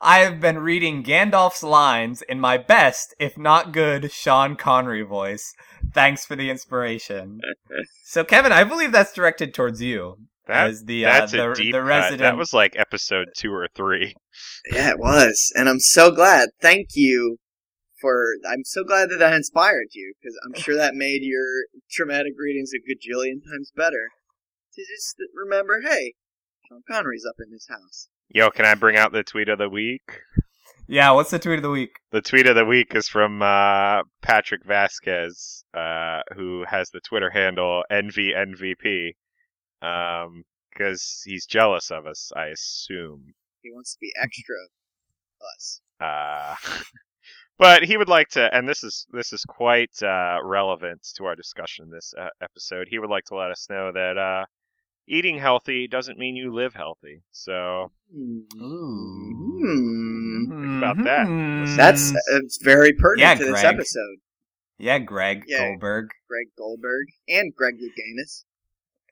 [0.00, 5.54] I have been reading Gandalf's lines in my best, if not good, Sean Connery voice.
[5.92, 7.40] Thanks for the inspiration.
[8.04, 10.16] so, Kevin, I believe that's directed towards you
[10.46, 11.86] That, as the uh, the, a deep the cut.
[11.86, 12.20] resident.
[12.20, 14.14] That was like episode two or three.
[14.72, 16.50] Yeah, it was, and I'm so glad.
[16.60, 17.38] Thank you
[18.04, 18.34] for.
[18.46, 22.72] I'm so glad that I inspired you because I'm sure that made your traumatic readings
[22.74, 24.10] a gajillion times better.
[24.74, 26.14] To just remember, hey,
[26.68, 28.08] Sean Connery's up in this house.
[28.28, 30.20] Yo, can I bring out the tweet of the week?
[30.86, 31.12] yeah.
[31.12, 31.96] What's the tweet of the week?
[32.10, 37.30] The tweet of the week is from uh, Patrick Vasquez, uh, who has the Twitter
[37.30, 39.12] handle NVNVP,
[39.80, 43.34] um, because he's jealous of us, I assume.
[43.62, 44.56] He wants to be extra
[45.56, 45.80] us.
[46.00, 46.56] Uh,
[47.58, 51.36] but he would like to, and this is this is quite uh, relevant to our
[51.36, 52.88] discussion this uh, episode.
[52.90, 54.44] He would like to let us know that uh,
[55.06, 57.22] eating healthy doesn't mean you live healthy.
[57.32, 57.90] So
[59.64, 60.78] Hmm.
[60.78, 61.26] about that.
[61.26, 61.76] Mhm.
[61.76, 63.74] That's it's very pertinent Yeah, to this Greg.
[63.74, 64.16] episode.
[64.78, 65.58] yeah, Greg Yeah.
[65.68, 66.10] Goldberg.
[66.28, 68.44] Greg Goldberg and Greg Louganis.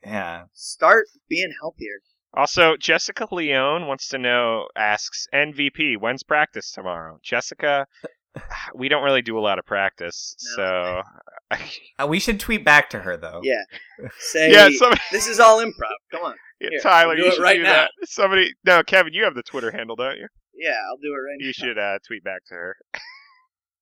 [0.05, 0.45] Yeah.
[0.53, 2.01] Start being healthier.
[2.35, 7.19] Also, Jessica Leone wants to know, asks NVP, when's practice tomorrow?
[7.23, 7.87] Jessica,
[8.75, 10.65] we don't really do a lot of practice, No.
[10.65, 11.03] so
[11.99, 13.41] Uh, we should tweet back to her though.
[13.43, 13.61] Yeah.
[14.19, 15.93] Say yeah, somebody, this is all improv.
[16.11, 16.35] Come on.
[16.61, 17.73] yeah, Here, Tyler, do you it should right do now.
[17.73, 17.91] that.
[18.05, 20.29] Somebody, no, Kevin, you have the Twitter handle, don't you?
[20.55, 21.47] Yeah, I'll do it right now.
[21.47, 22.77] You should uh, tweet back to her.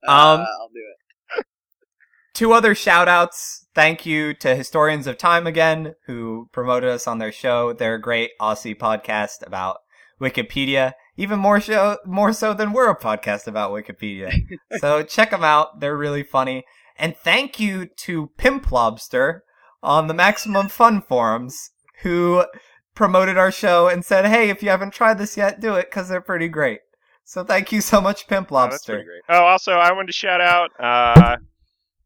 [0.06, 0.80] Uh, Um, I'll do
[1.38, 1.46] it.
[2.34, 3.66] Two other shout outs.
[3.74, 7.72] Thank you to Historians of Time again, who promoted us on their show.
[7.72, 9.78] They're a great Aussie podcast about
[10.20, 10.92] Wikipedia.
[11.20, 14.32] Even more show, more so than we're a podcast about Wikipedia.
[14.78, 15.80] so check them out.
[15.80, 16.64] They're really funny.
[16.98, 19.44] And thank you to Pimp Lobster
[19.82, 22.44] on the Maximum Fun forums, who
[22.94, 26.08] promoted our show and said, "Hey, if you haven't tried this yet, do it because
[26.08, 26.80] they're pretty great."
[27.24, 28.96] So thank you so much, Pimp Oh, Lobster.
[29.04, 29.22] great.
[29.28, 30.70] Oh, also, I wanted to shout out.
[30.80, 31.36] Uh,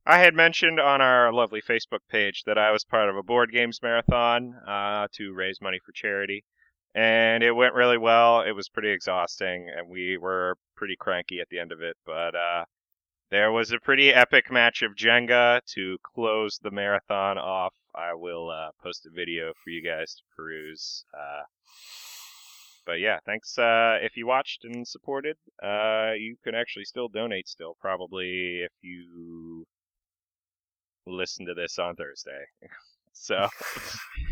[0.06, 3.50] I had mentioned on our lovely Facebook page that I was part of a board
[3.52, 6.44] games marathon uh, to raise money for charity,
[6.94, 8.42] and it went really well.
[8.42, 11.96] It was pretty exhausting, and we were pretty cranky at the end of it.
[12.06, 12.64] But uh,
[13.30, 17.74] there was a pretty epic match of Jenga to close the marathon off.
[17.94, 21.04] I will uh, post a video for you guys to peruse.
[21.12, 21.42] Uh,
[22.86, 25.36] but yeah, thanks uh, if you watched and supported.
[25.62, 29.66] Uh, you can actually still donate still, probably if you
[31.06, 32.44] listen to this on Thursday.
[33.12, 33.48] so,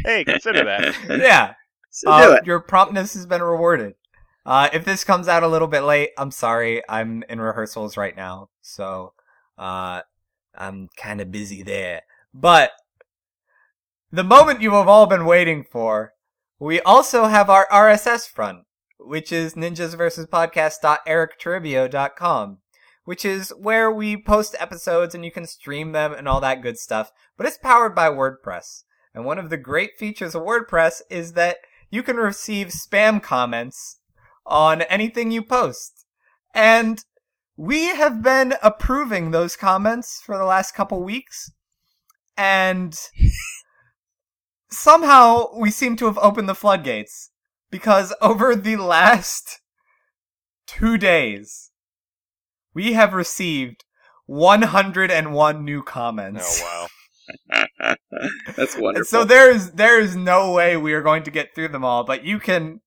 [0.04, 0.94] hey, consider that.
[1.08, 1.54] yeah.
[1.92, 2.44] So Uh, do it.
[2.46, 3.94] Your promptness has been rewarded.
[4.44, 6.82] Uh, if this comes out a little bit late, I'm sorry.
[6.88, 9.12] I'm in rehearsals right now, so
[9.56, 10.02] uh,
[10.56, 12.02] I'm kind of busy there.
[12.34, 12.72] But
[14.10, 16.14] the moment you have all been waiting for,
[16.58, 18.64] we also have our RSS front,
[18.98, 22.58] which is ninjas versus podcast.erictoribio.com,
[23.04, 26.78] which is where we post episodes and you can stream them and all that good
[26.78, 27.12] stuff.
[27.36, 28.82] But it's powered by WordPress.
[29.14, 31.58] And one of the great features of WordPress is that
[31.92, 34.00] you can receive spam comments
[34.46, 36.06] on anything you post.
[36.54, 37.04] And
[37.56, 41.52] we have been approving those comments for the last couple weeks.
[42.34, 42.98] And
[44.70, 47.30] somehow we seem to have opened the floodgates
[47.70, 49.60] because over the last
[50.66, 51.70] two days,
[52.74, 53.84] we have received
[54.24, 56.62] 101 new comments.
[56.62, 56.86] Oh wow.
[58.56, 59.04] That's And wonderful.
[59.04, 62.38] so there's there's no way we are going to get through them all, but you
[62.38, 62.80] can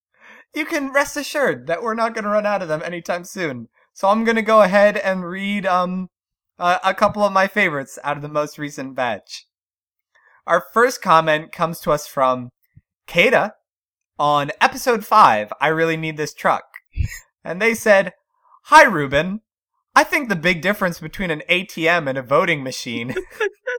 [0.53, 3.67] you can rest assured that we're not going to run out of them anytime soon.
[3.93, 6.09] So I'm going to go ahead and read um
[6.57, 9.45] uh, a couple of my favorites out of the most recent batch.
[10.47, 12.49] Our first comment comes to us from
[13.07, 13.53] Kata
[14.17, 16.63] on episode 5, I really need this truck.
[17.43, 18.13] And they said,
[18.65, 19.41] "Hi Ruben,
[19.97, 23.15] I think the big difference between an ATM and a voting machine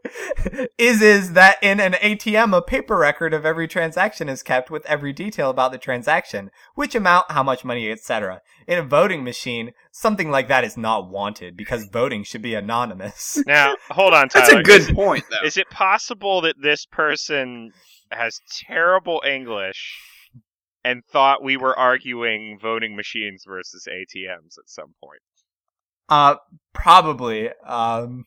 [0.79, 4.87] is is that in an ATM a paper record of every transaction is kept with
[4.87, 8.41] every detail about the transaction, which amount, how much money, etc.
[8.67, 13.39] In a voting machine, something like that is not wanted because voting should be anonymous.
[13.47, 14.47] Now, hold on, Tyler.
[14.47, 15.47] That's a good Is, point, though.
[15.47, 17.71] is it possible that this person
[18.11, 20.01] has terrible English
[20.85, 25.21] and thought we were arguing voting machines versus ATMs at some point?
[26.09, 26.37] Uh
[26.73, 27.51] probably.
[27.67, 28.27] Um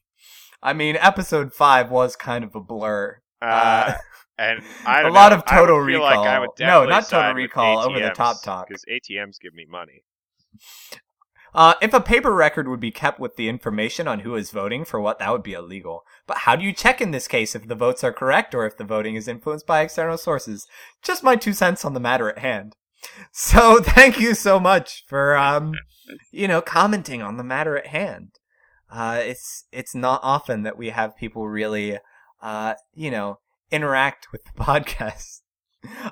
[0.61, 3.21] I mean episode 5 was kind of a blur.
[3.41, 3.93] Uh, Uh,
[4.37, 6.41] and I a lot know, of Total like Recall.
[6.41, 8.67] would No, not Total Recall, over the top talk.
[8.67, 10.03] because ATMs give me money.
[11.53, 14.85] Uh, if a paper record would be kept with the information on who is voting
[14.85, 16.03] for what, that would be illegal.
[16.27, 18.77] But how do you check in this case if the votes are correct or if
[18.77, 20.67] the voting is influenced by external sources?
[21.01, 22.75] Just my two cents on the matter at hand.
[23.31, 25.73] So thank you so much for, um,
[26.31, 28.31] you know, commenting on the matter at hand.
[28.91, 31.97] Uh, it's, it's not often that we have people really,
[32.41, 33.39] uh, you know,
[33.71, 35.41] interact with the podcast.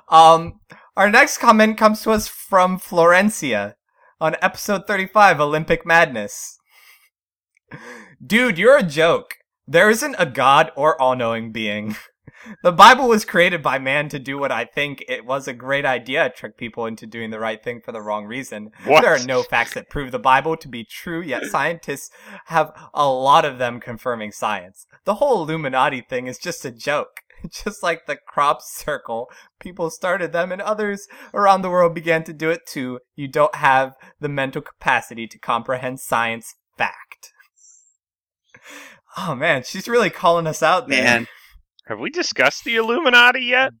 [0.08, 0.60] Um,
[0.96, 3.74] our next comment comes to us from Florencia
[4.20, 6.58] on episode 35, Olympic Madness.
[8.24, 9.34] Dude, you're a joke.
[9.66, 11.96] There isn't a god or all-knowing being.
[12.62, 15.84] The Bible was created by man to do what I think it was a great
[15.84, 18.70] idea, trick people into doing the right thing for the wrong reason.
[18.84, 19.02] What?
[19.02, 22.10] There are no facts that prove the Bible to be true, yet scientists
[22.46, 24.86] have a lot of them confirming science.
[25.04, 27.20] The whole Illuminati thing is just a joke.
[27.64, 29.30] Just like the crop circle,
[29.60, 32.98] people started them and others around the world began to do it too.
[33.14, 37.32] You don't have the mental capacity to comprehend science fact.
[39.16, 41.02] Oh man, she's really calling us out there.
[41.02, 41.26] Man,
[41.88, 43.72] Have we discussed the Illuminati yet?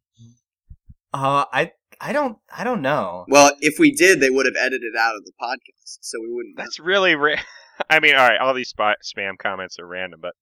[1.12, 3.26] Uh, I, I don't, I don't know.
[3.28, 6.56] well, if we did, they would have edited out of the podcast, so we wouldn't.
[6.56, 7.14] That's really.
[7.14, 7.36] Ra-
[7.90, 10.32] I mean, all right, all these spy- spam comments are random, but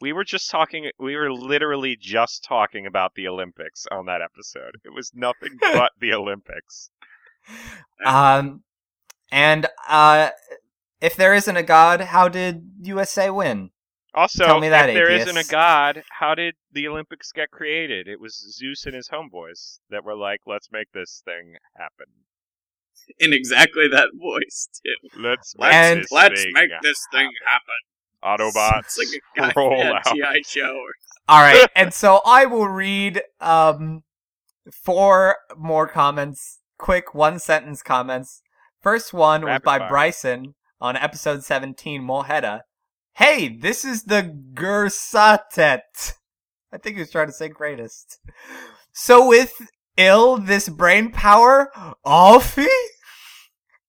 [0.00, 0.90] we were just talking.
[0.98, 4.72] We were literally just talking about the Olympics on that episode.
[4.84, 6.90] It was nothing but the Olympics.
[8.04, 8.62] Um,
[9.30, 10.30] and uh,
[11.00, 13.70] if there isn't a god, how did USA win?
[14.14, 15.34] Also, Tell me that, if there atheist.
[15.34, 18.08] not a god, how did the Olympics get created?
[18.08, 22.06] It was Zeus and his homeboys that were like, "Let's make this thing happen.
[23.18, 25.08] in exactly that voice too.
[25.20, 27.68] Let's make And this Let's thing make this thing happen.
[28.22, 28.48] happen.
[28.52, 30.78] Autobots, It's like a guy roll out." GI Joe.
[31.28, 34.02] All right, and so I will read um
[34.70, 38.42] four more comments, quick one sentence comments.
[38.80, 39.88] First one was by fire.
[39.88, 42.60] Bryson on episode 17, Molheda.
[43.14, 44.22] Hey, this is the
[44.54, 46.14] Gursatet.
[46.72, 48.18] I think he was trying to say greatest.
[48.92, 49.54] So with
[49.96, 51.70] ill this brain power,
[52.06, 52.66] Alfie?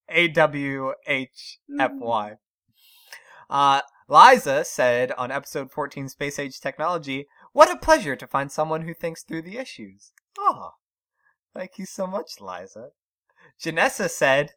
[0.10, 2.34] A W H F Y.
[3.50, 8.82] Uh, Liza said on episode 14, Space Age Technology, what a pleasure to find someone
[8.82, 10.12] who thinks through the issues.
[10.38, 10.72] Oh,
[11.56, 12.90] thank you so much, Liza.
[13.64, 14.52] Janessa said,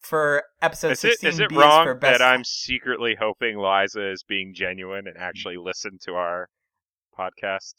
[0.00, 2.18] for episode Is 16, is it wrong for best.
[2.18, 6.48] that I'm secretly hoping Liza is being genuine and actually listen to our
[7.16, 7.74] podcast?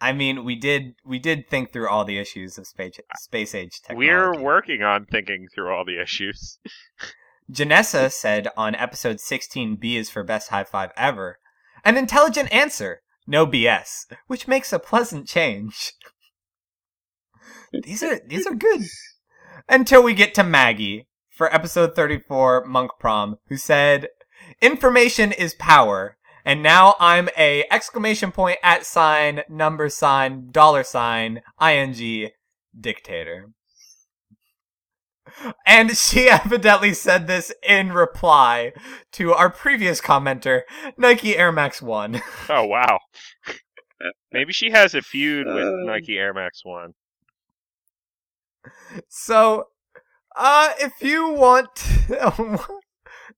[0.00, 3.80] I mean, we did we did think through all the issues of space space age
[3.80, 4.08] technology.
[4.08, 6.58] We're working on thinking through all the issues.
[7.50, 11.38] Janessa said on episode 16, B is for best high five ever.
[11.84, 15.92] An intelligent answer, no BS, which makes a pleasant change.
[17.84, 18.82] these are these are good.
[19.68, 21.06] Until we get to Maggie
[21.36, 24.08] for episode 34, Monk Prom, who said,
[24.62, 31.42] "Information is power." And now I'm a exclamation point at sign number sign dollar sign
[31.60, 32.30] ing
[32.80, 33.50] dictator.
[35.66, 38.72] And she evidently said this in reply
[39.12, 40.62] to our previous commenter,
[40.96, 42.22] Nike Air Max 1.
[42.48, 43.00] Oh wow.
[44.32, 45.84] Maybe she has a feud with Uh.
[45.84, 46.92] Nike Air Max One.
[49.08, 49.64] So,
[50.36, 51.68] uh, if you want,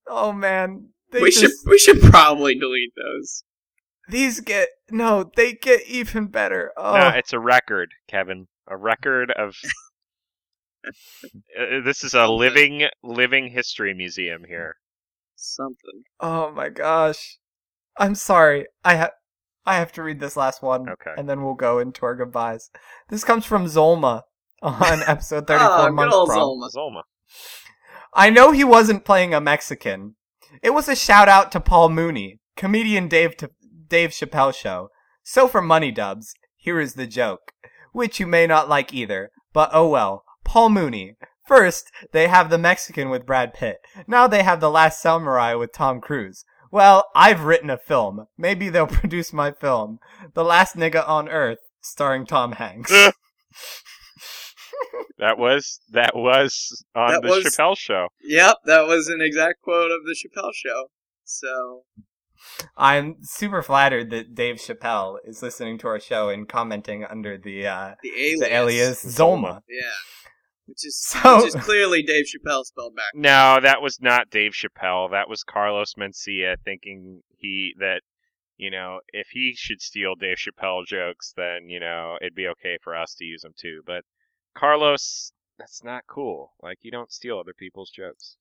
[0.09, 3.45] oh man, they we just, should we should probably delete those.
[4.09, 6.73] these get no, they get even better.
[6.77, 8.47] Oh, No, it's a record, Kevin.
[8.67, 9.55] A record of.
[10.87, 14.77] Uh, this is a living, living history museum here.
[15.35, 16.03] Something.
[16.21, 17.39] oh my gosh,
[17.99, 18.67] I'm sorry.
[18.85, 19.11] I have.
[19.67, 21.11] I have to read this last one, Okay.
[21.19, 22.71] and then we'll go into our goodbyes.
[23.11, 24.23] This comes from Zolma
[24.63, 26.41] on episode 34, Oh, good Month old Prom.
[26.41, 26.69] Zolma.
[26.75, 27.03] Zolma.
[28.15, 30.17] I know he wasn't playing a Mexican.
[30.63, 33.51] It was a shout out to Paul Mooney, comedian Dave to
[33.89, 34.89] Dave Chappelle show.
[35.23, 37.53] So for money dubs, here is the joke,
[37.93, 40.25] which you may not like either, but oh well.
[40.45, 41.17] Paul Mooney.
[41.47, 43.79] First, they have the Mexican with Brad Pitt.
[44.07, 46.45] Now they have the Last Samurai with Tom Cruise.
[46.71, 48.27] Well, I've written a film.
[48.37, 49.99] Maybe they'll produce my film,
[50.35, 52.93] The Last Nigga on Earth, starring Tom Hanks.
[55.19, 58.09] That was that was on That the was- Chappelle show.
[58.23, 60.91] Yep, that was an exact quote of the Chappelle show.
[61.25, 61.83] So
[62.77, 67.67] I'm super flattered that Dave Chappelle is listening to our show and commenting under the
[67.67, 69.61] uh, the alias, the alias Zolma.
[69.69, 69.91] yeah,
[70.67, 73.11] which is So- which is clearly Dave Chappelle spelled back.
[73.15, 75.11] No, that was not Dave Chappelle.
[75.11, 78.03] That was Carlos Mencia thinking he that
[78.57, 82.79] you know if he should steal Dave Chappelle jokes, then you know it'd be okay
[82.83, 83.83] for us to use them too.
[83.85, 84.05] But
[84.55, 86.53] Carlos that's not cool.
[86.63, 88.37] Like you don't steal other people's jokes.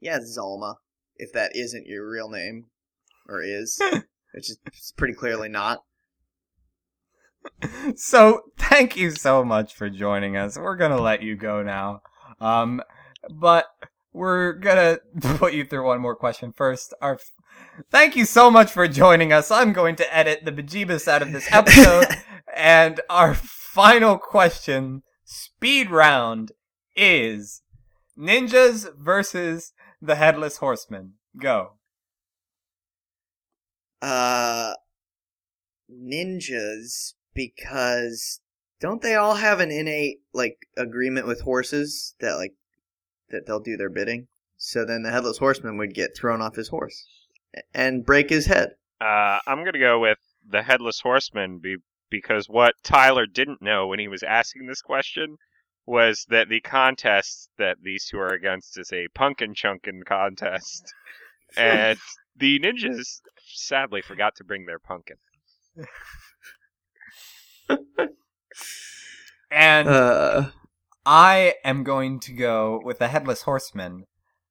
[0.00, 0.76] Yeah, Zalma,
[1.16, 2.66] if that isn't your real name,
[3.28, 3.78] or is,
[4.34, 4.58] which is
[4.96, 5.82] pretty clearly not.
[7.96, 10.56] so thank you so much for joining us.
[10.56, 12.00] We're gonna let you go now.
[12.40, 12.82] Um,
[13.30, 13.66] but
[14.12, 16.94] we're gonna put you through one more question first.
[17.02, 17.18] Our
[17.90, 19.50] thank you so much for joining us.
[19.50, 22.06] I'm going to edit the bejeebus out of this episode,
[22.56, 25.02] and our final question,
[25.32, 26.52] speed round,
[26.94, 27.62] is
[28.18, 31.14] ninjas versus the headless horseman.
[31.40, 31.72] Go.
[34.00, 34.74] Uh,
[35.90, 38.40] ninjas because
[38.80, 42.54] don't they all have an innate like agreement with horses that like
[43.30, 44.26] that they'll do their bidding?
[44.56, 47.06] So then the headless horseman would get thrown off his horse
[47.74, 48.70] and break his head.
[49.00, 50.18] Uh, I'm gonna go with
[50.48, 51.76] the headless horseman be-
[52.12, 55.38] because what Tyler didn't know when he was asking this question
[55.86, 60.94] was that the contest that these two are against is a pumpkin chunkin contest,
[61.56, 61.98] and
[62.36, 65.16] the ninjas sadly forgot to bring their pumpkin.
[69.50, 70.50] And Uh,
[71.04, 74.04] I am going to go with the headless horseman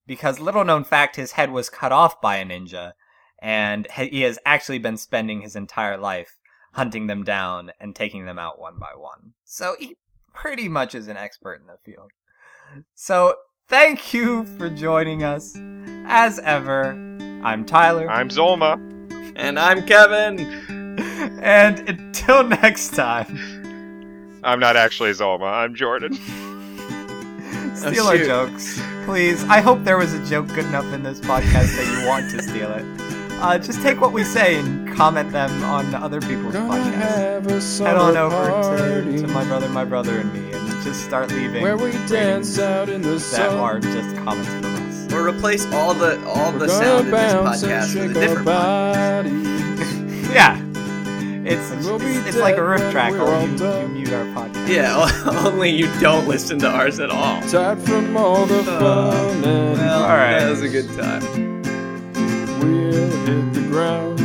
[0.06, 2.94] because little known fact his head was cut off by a ninja
[3.42, 6.38] and he has actually been spending his entire life
[6.74, 9.34] hunting them down and taking them out one by one.
[9.44, 9.98] So he
[10.34, 12.12] pretty much is an expert in the field.
[12.96, 13.36] So
[13.68, 15.58] thank you for joining us.
[16.06, 16.92] As ever,
[17.44, 18.10] I'm Tyler.
[18.10, 18.76] I'm Zolma.
[19.36, 20.40] and I'm Kevin.
[21.42, 25.52] and until next time, I'm not actually Zolma.
[25.52, 26.18] I'm Jordan.
[27.74, 29.44] Oh, steal our jokes, please.
[29.46, 32.42] I hope there was a joke good enough in this podcast that you want to
[32.44, 32.84] steal it.
[33.42, 37.80] Uh, just take what we say and comment them on other people's Gonna podcasts.
[37.84, 41.62] Head on over to, to my brother, my brother, and me, and just start leaving
[41.64, 43.58] where we dance out in the that sun.
[43.58, 45.12] are just comments from us.
[45.14, 47.34] Or replace all the all We're the sound in this
[47.64, 49.52] podcast with a different one.
[50.32, 50.56] Yeah,
[51.44, 53.12] it's And we'll it's, it's like a riff when track.
[53.12, 54.68] we're Only you, you mute our podcast.
[54.70, 57.42] Yeah, only you don't listen to ours at all.
[57.50, 60.40] Tired from all the fun and Well, All right.
[60.40, 61.51] that was a good time.
[62.62, 64.20] We'll hit the ground.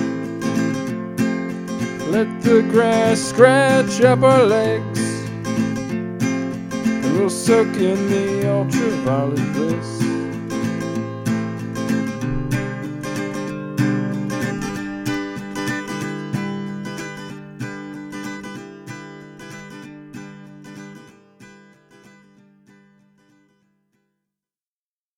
[2.11, 5.01] Let the grass scratch up our legs.
[5.47, 10.03] And we'll soak in the ultraviolet bliss.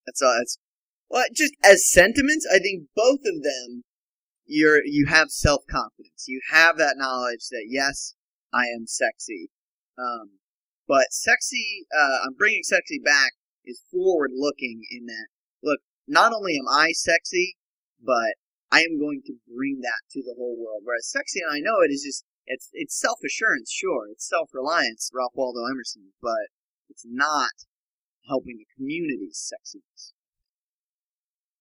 [0.07, 0.68] That's all.
[1.11, 2.47] Well, just as sentiments.
[2.53, 3.85] I think both of them,
[4.47, 6.25] you're you have self confidence.
[6.27, 8.15] You have that knowledge that yes,
[8.53, 9.51] I am sexy.
[9.99, 10.39] Um,
[10.87, 13.33] but sexy, uh, I'm bringing sexy back
[13.65, 15.27] is forward looking in that.
[15.63, 17.57] Look, not only am I sexy,
[18.03, 18.35] but
[18.71, 20.83] I am going to bring that to the whole world.
[20.85, 24.51] Whereas sexy, and I know it is just it's it's self assurance, sure, it's self
[24.53, 26.49] reliance, Ralph Waldo Emerson, but
[26.89, 27.69] it's not
[28.27, 30.13] helping the community's sexiness.